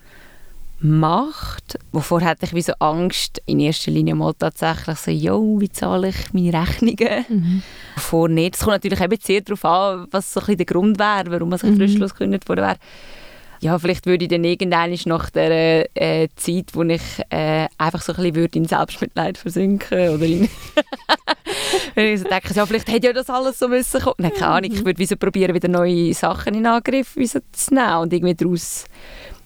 macht. 0.79 1.79
Wovor 1.91 2.23
hatte 2.23 2.47
ich 2.47 2.55
wie 2.55 2.63
so 2.63 2.73
Angst, 2.79 3.43
in 3.47 3.61
erster 3.61 3.91
Linie 3.91 4.15
mal 4.15 4.35
tatsächlich 4.35 4.99
so, 4.99 5.11
jo, 5.11 5.61
wie 5.61 5.71
zahle 5.71 6.09
ich 6.09 6.33
meine 6.33 6.61
Rechnungen? 6.61 7.25
Mhm. 7.29 7.63
Wovor 7.97 8.29
nicht. 8.29 8.55
Es 8.55 8.61
kommt 8.61 8.75
natürlich 8.75 9.01
eben 9.01 9.19
sehr 9.21 9.41
darauf 9.41 9.65
an, 9.65 10.07
was 10.11 10.33
so 10.33 10.41
ein 10.41 10.57
der 10.57 10.67
Grund 10.67 10.99
wäre, 10.99 11.31
warum 11.31 11.49
man 11.49 11.59
sich 11.59 11.71
mhm. 11.71 11.77
fristlos 11.77 12.15
gekündigt 12.15 12.49
worden 12.49 12.63
wäre. 12.63 12.77
Ja, 13.63 13.79
vielleicht 13.79 14.07
würde 14.07 14.25
ich 14.25 14.29
dann 14.29 14.43
irgendwann 14.43 14.99
nach 15.07 15.31
der 15.31 15.89
äh, 15.95 16.27
Zeit, 16.35 16.71
wo 16.73 16.83
ich 16.83 17.01
äh, 17.31 17.69
einfach 17.79 18.03
so 18.03 18.13
ein 18.13 18.17
bisschen 18.17 18.35
würde 18.35 18.59
in 18.59 18.65
Selbstmitleid 18.65 19.39
versinken 19.39 20.09
oder 20.09 20.27
in 20.27 20.49
wenn 21.95 22.07
ich 22.13 22.21
so 22.21 22.29
denke, 22.29 22.53
ja, 22.55 22.67
vielleicht 22.67 22.91
hätte 22.91 23.07
ja 23.07 23.13
das 23.13 23.31
alles 23.31 23.61
so 23.61 23.69
müssen 23.69 24.01
kommen. 24.01 24.17
Nein, 24.19 24.33
keine 24.37 24.53
Ahnung, 24.53 24.73
ich 24.73 24.85
würde 24.85 24.99
wie 24.99 25.07
so 25.07 25.17
probieren, 25.17 25.55
wieder 25.55 25.69
neue 25.69 26.13
Sachen 26.13 26.57
in 26.57 26.67
Angriff 26.67 27.15
wie 27.15 27.29
so 27.29 27.39
zu 27.53 27.73
nehmen 27.73 27.99
und 27.99 28.13
irgendwie 28.13 28.35
daraus 28.35 28.87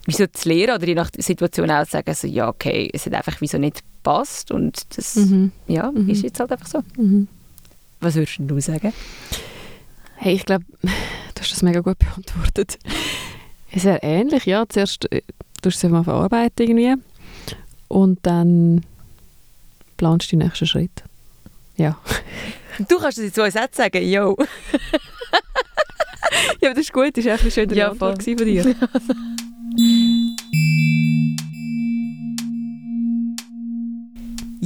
wieso 0.06 0.26
zu 0.28 0.48
lernen 0.48 0.76
oder 0.76 0.86
je 0.86 0.94
nach 0.94 1.10
Situation 1.18 1.70
auch 1.70 1.84
zu 1.84 1.90
sagen, 1.90 2.08
also, 2.08 2.26
ja, 2.26 2.48
okay, 2.48 2.88
es 2.94 3.04
hat 3.04 3.12
einfach 3.12 3.36
wieso 3.40 3.58
nicht 3.58 3.82
passt 4.02 4.50
und 4.50 4.96
das 4.96 5.16
mhm. 5.16 5.52
ja, 5.66 5.92
mhm. 5.92 6.08
ist 6.08 6.22
jetzt 6.22 6.40
halt 6.40 6.52
einfach 6.52 6.68
so. 6.68 6.82
Mhm. 6.96 7.28
Was 8.00 8.14
würdest 8.14 8.38
du 8.38 8.60
sagen? 8.60 8.94
Hey, 10.14 10.36
ich 10.36 10.46
glaube, 10.46 10.64
du 10.80 11.40
hast 11.40 11.52
das 11.52 11.62
mega 11.62 11.80
gut 11.80 11.98
beantwortet. 11.98 12.78
Ist 13.72 13.84
ähnlich, 13.84 14.46
ja. 14.46 14.64
Zuerst 14.68 15.10
äh, 15.12 15.22
tust 15.62 15.82
du 15.82 15.86
es 15.86 15.92
mal 15.92 16.04
verarbeiten 16.04 16.66
irgendwie 16.66 16.94
und 17.88 18.18
dann 18.22 18.84
planst 19.96 20.32
du 20.32 20.36
den 20.36 20.46
nächsten 20.46 20.66
Schritt. 20.66 21.02
Ja. 21.76 21.98
Du 22.88 22.98
kannst 22.98 23.18
es 23.18 23.24
in 23.24 23.32
zwei 23.32 23.50
Sätzen 23.50 23.82
sagen, 23.82 24.02
yo. 24.02 24.36
ja, 26.60 26.68
aber 26.68 26.74
das 26.74 26.84
ist 26.84 26.92
gut, 26.92 27.16
das 27.16 27.24
war 27.24 27.34
echt 27.34 27.52
schön 27.52 27.70
ja, 27.70 27.90
Antwort 27.90 28.22
von 28.22 28.36
dir. 28.36 28.74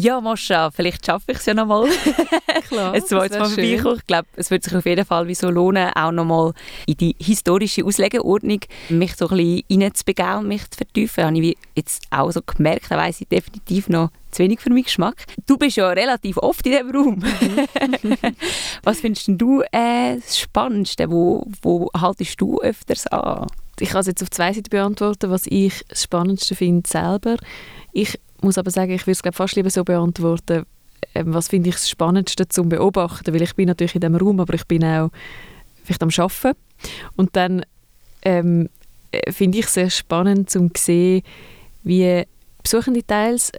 Ja, 0.01 0.19
Moscha, 0.19 0.71
vielleicht 0.71 1.05
schaffe 1.05 1.33
ich 1.33 1.39
es 1.39 1.47
ja 1.47 1.53
noch 1.53 1.67
mal. 1.67 1.87
Klar, 2.69 2.95
ein 2.95 3.05
zweites 3.05 3.39
Mal 3.39 3.51
vorbeikommen. 3.51 3.99
Ich 3.99 4.07
glaube, 4.07 4.29
es 4.35 4.51
wird 4.51 4.65
sich 4.65 4.75
auf 4.75 4.87
jeden 4.87 5.05
Fall 5.05 5.27
wie 5.27 5.35
so 5.35 5.51
lohnen, 5.51 5.93
auch 5.95 6.11
noch 6.11 6.25
mal 6.25 6.55
in 6.87 6.97
die 6.97 7.15
historische 7.19 7.85
Auslegeordnung 7.85 8.61
mich 8.89 9.15
so 9.15 9.29
ein 9.29 9.37
bisschen 9.37 9.83
reinzubegeben 9.83 10.39
und 10.39 10.49
mich 10.49 10.71
zu 10.71 10.79
vertiefen. 10.79 11.25
habe 11.25 11.39
ich 11.39 11.59
jetzt 11.75 12.03
auch 12.11 12.31
so 12.31 12.41
gemerkt, 12.41 12.91
da 12.91 12.97
weiss 12.97 13.21
ich 13.21 13.29
definitiv 13.29 13.91
noch 13.91 14.09
zu 14.31 14.43
wenig 14.43 14.61
für 14.61 14.71
meinen 14.71 14.85
Geschmack. 14.85 15.27
Du 15.47 15.59
bist 15.59 15.77
ja 15.77 15.91
relativ 15.91 16.39
oft 16.39 16.65
in 16.65 16.73
diesem 16.73 16.91
Raum. 16.97 17.23
Was 18.83 19.01
findest 19.01 19.29
du 19.29 19.61
äh, 19.71 20.17
das 20.17 20.39
Spannendste? 20.39 21.11
Wo, 21.11 21.47
wo 21.61 21.91
haltest 21.95 22.41
du 22.41 22.59
öfters 22.61 23.07
an? 23.09 23.49
Ich 23.79 23.91
kann 23.91 24.01
es 24.01 24.07
jetzt 24.07 24.23
auf 24.23 24.31
zwei 24.31 24.53
Seiten 24.53 24.71
beantworten, 24.71 25.31
was 25.31 25.47
ich 25.47 25.85
das 25.89 26.03
Spannendste 26.03 26.55
finde 26.55 26.89
selber. 26.89 27.37
Ich 27.93 28.19
muss 28.43 28.59
aber 28.59 28.71
sagen, 28.71 28.93
ich 28.93 29.07
würde 29.07 29.19
es 29.23 29.37
fast 29.37 29.57
lieber 29.57 29.71
so 29.71 29.85
beantworten, 29.85 30.65
ähm, 31.15 31.35
was 31.35 31.49
finde 31.49 31.71
ich 31.71 31.77
das 31.77 31.89
Spannendste 31.89 32.49
zum 32.49 32.69
Beobachten, 32.69 33.35
weil 33.35 33.43
ich 33.43 33.55
bin 33.55 33.69
natürlich 33.69 33.95
in 33.95 34.01
diesem 34.01 34.17
Raum, 34.17 34.41
aber 34.41 34.55
ich 34.55 34.67
bin 34.67 34.85
auch 34.85 35.11
vielleicht 35.85 36.03
am 36.03 36.11
Arbeiten. 36.17 36.59
Und 37.17 37.37
dann 37.37 37.65
ähm, 38.23 38.69
äh, 39.13 39.33
finde 39.33 39.59
ich 39.59 39.67
es 39.67 39.75
sehr 39.75 39.91
spannend 39.91 40.51
zu 40.51 40.71
sehen, 40.77 41.23
wie 41.83 42.25
Besuchende 42.63 43.07
teils 43.07 43.53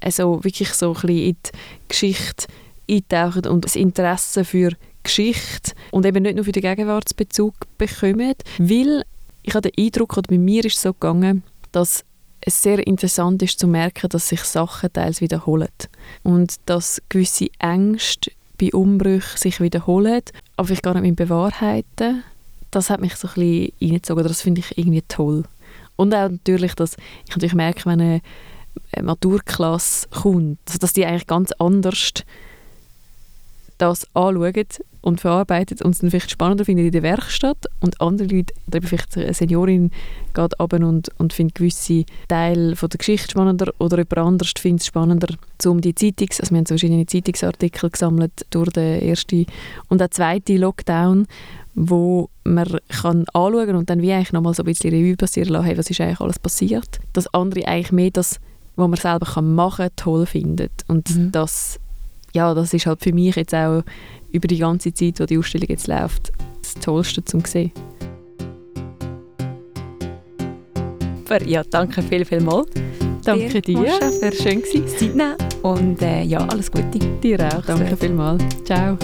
also 0.00 0.44
wirklich 0.44 0.68
so 0.70 0.88
ein 0.88 0.92
bisschen 0.94 1.08
in 1.18 1.36
die 1.46 1.58
Geschichte 1.88 2.46
eintauchen 2.88 3.46
und 3.46 3.64
das 3.64 3.76
Interesse 3.76 4.44
für 4.44 4.70
Geschichte 5.02 5.72
und 5.90 6.06
eben 6.06 6.22
nicht 6.22 6.36
nur 6.36 6.44
für 6.44 6.52
den 6.52 6.62
Gegenwartsbezug 6.62 7.54
bekommen, 7.78 8.34
weil 8.58 9.04
ich 9.42 9.54
habe 9.54 9.70
den 9.70 9.84
Eindruck, 9.84 10.16
oder 10.16 10.28
bei 10.28 10.38
mir 10.38 10.64
ist 10.64 10.76
es 10.76 10.82
so 10.82 10.92
gegangen, 10.92 11.42
dass 11.72 12.04
es 12.46 12.62
sehr 12.62 12.86
interessant 12.86 13.42
ist 13.42 13.58
zu 13.58 13.66
merken, 13.66 14.08
dass 14.10 14.28
sich 14.28 14.40
Sachen 14.40 14.92
teils 14.92 15.20
wiederholen 15.20 15.68
und 16.22 16.56
dass 16.66 17.00
gewisse 17.08 17.48
Ängste 17.58 18.32
bei 18.60 18.70
Umbrüchen 18.72 19.38
sich 19.38 19.60
wiederholen, 19.60 20.22
aber 20.56 20.70
ich 20.70 20.82
gar 20.82 20.94
nicht 20.94 21.02
mehr 21.02 21.26
bewahrheiten. 21.26 22.22
Das 22.70 22.90
hat 22.90 23.00
mich 23.00 23.16
so 23.16 23.28
ein 23.28 23.34
bisschen 23.34 23.72
reingezogen, 23.80 24.24
das 24.24 24.42
finde 24.42 24.60
ich 24.60 24.76
irgendwie 24.76 25.02
toll. 25.08 25.44
Und 25.96 26.14
auch 26.14 26.28
natürlich, 26.28 26.74
dass 26.74 26.96
ich 27.24 27.30
natürlich 27.30 27.54
merke, 27.54 27.86
wenn 27.86 28.00
eine 28.00 28.20
Maturklasse 29.00 30.08
kommt, 30.08 30.58
also 30.66 30.78
dass 30.78 30.92
die 30.92 31.06
eigentlich 31.06 31.26
ganz 31.26 31.52
anders 31.52 32.12
das 33.78 34.06
anschauen 34.14 34.66
und 35.00 35.20
verarbeitet 35.20 35.82
und 35.82 35.90
es 35.90 35.98
dann 35.98 36.10
vielleicht 36.10 36.30
spannender 36.30 36.64
finden 36.64 36.86
in 36.86 36.92
der 36.92 37.02
Werkstatt 37.02 37.66
und 37.80 38.00
andere 38.00 38.28
Leute, 38.28 38.54
oder 38.66 38.80
vielleicht 38.82 39.16
eine 39.16 39.34
Seniorin 39.34 39.90
geht 40.32 40.58
runter 40.58 40.86
und, 40.86 41.10
und 41.18 41.32
findet 41.32 41.56
gewisse 41.56 42.04
Teile 42.28 42.74
von 42.74 42.88
der 42.88 42.98
Geschichte 42.98 43.30
spannender 43.30 43.72
oder 43.78 43.98
jemand 43.98 44.18
anderes 44.18 44.52
findet 44.58 44.80
es 44.80 44.86
spannender, 44.86 45.34
um 45.66 45.80
die 45.80 45.94
Zeitungs-, 45.94 46.40
also 46.40 46.52
wir 46.52 46.58
haben 46.58 46.66
so 46.66 46.74
verschiedene 46.74 47.06
Zeitungsartikel 47.06 47.90
gesammelt 47.90 48.46
durch 48.50 48.70
den 48.70 49.02
ersten 49.02 49.46
und 49.88 50.00
den 50.00 50.10
zweiten 50.10 50.56
Lockdown, 50.56 51.26
wo 51.74 52.30
man 52.44 52.78
kann 52.88 53.26
anschauen 53.32 53.76
und 53.76 53.90
dann 53.90 54.00
wie 54.00 54.12
eigentlich 54.12 54.32
nochmal 54.32 54.54
so 54.54 54.62
ein 54.62 54.66
bisschen 54.66 54.90
Revue 54.90 55.16
passieren 55.16 55.50
lassen, 55.50 55.66
hey, 55.66 55.76
was 55.76 55.90
ist 55.90 56.00
eigentlich 56.00 56.20
alles 56.20 56.38
passiert. 56.38 57.00
Dass 57.12 57.32
andere 57.34 57.66
eigentlich 57.66 57.92
mehr 57.92 58.10
das, 58.10 58.38
was 58.76 58.88
man 58.88 58.98
selber 58.98 59.26
kann 59.26 59.54
machen 59.54 59.86
kann, 59.88 59.96
toll 59.96 60.26
findet. 60.26 60.72
Und 60.88 61.14
mhm. 61.14 61.32
das, 61.32 61.80
ja, 62.34 62.52
das 62.52 62.74
ist 62.74 62.86
halt 62.86 63.02
für 63.02 63.12
mich 63.12 63.36
jetzt 63.36 63.54
auch 63.54 63.82
über 64.30 64.48
die 64.48 64.58
ganze 64.58 64.92
Zeit, 64.92 65.20
wo 65.20 65.24
die 65.24 65.38
Ausstellung 65.38 65.68
jetzt 65.68 65.86
läuft, 65.86 66.32
das 66.60 66.74
Tollste 66.74 67.24
zum 67.24 67.44
sehen. 67.44 67.72
Ja, 71.46 71.62
danke 71.64 72.02
viel, 72.02 72.24
viel 72.24 72.40
mal. 72.40 72.64
Danke 73.24 73.60
dir. 73.62 73.78
Mascha, 73.78 74.10
für 74.10 74.32
schön 74.32 74.60
gewesen. 74.60 75.16
Nehmen. 75.16 75.34
Und 75.62 76.02
äh, 76.02 76.22
ja, 76.22 76.38
alles 76.46 76.70
Gute. 76.70 76.98
Dir 77.22 77.40
auch. 77.40 77.64
Danke 77.64 77.96
vielmals. 77.96 78.44
Ciao. 78.64 78.98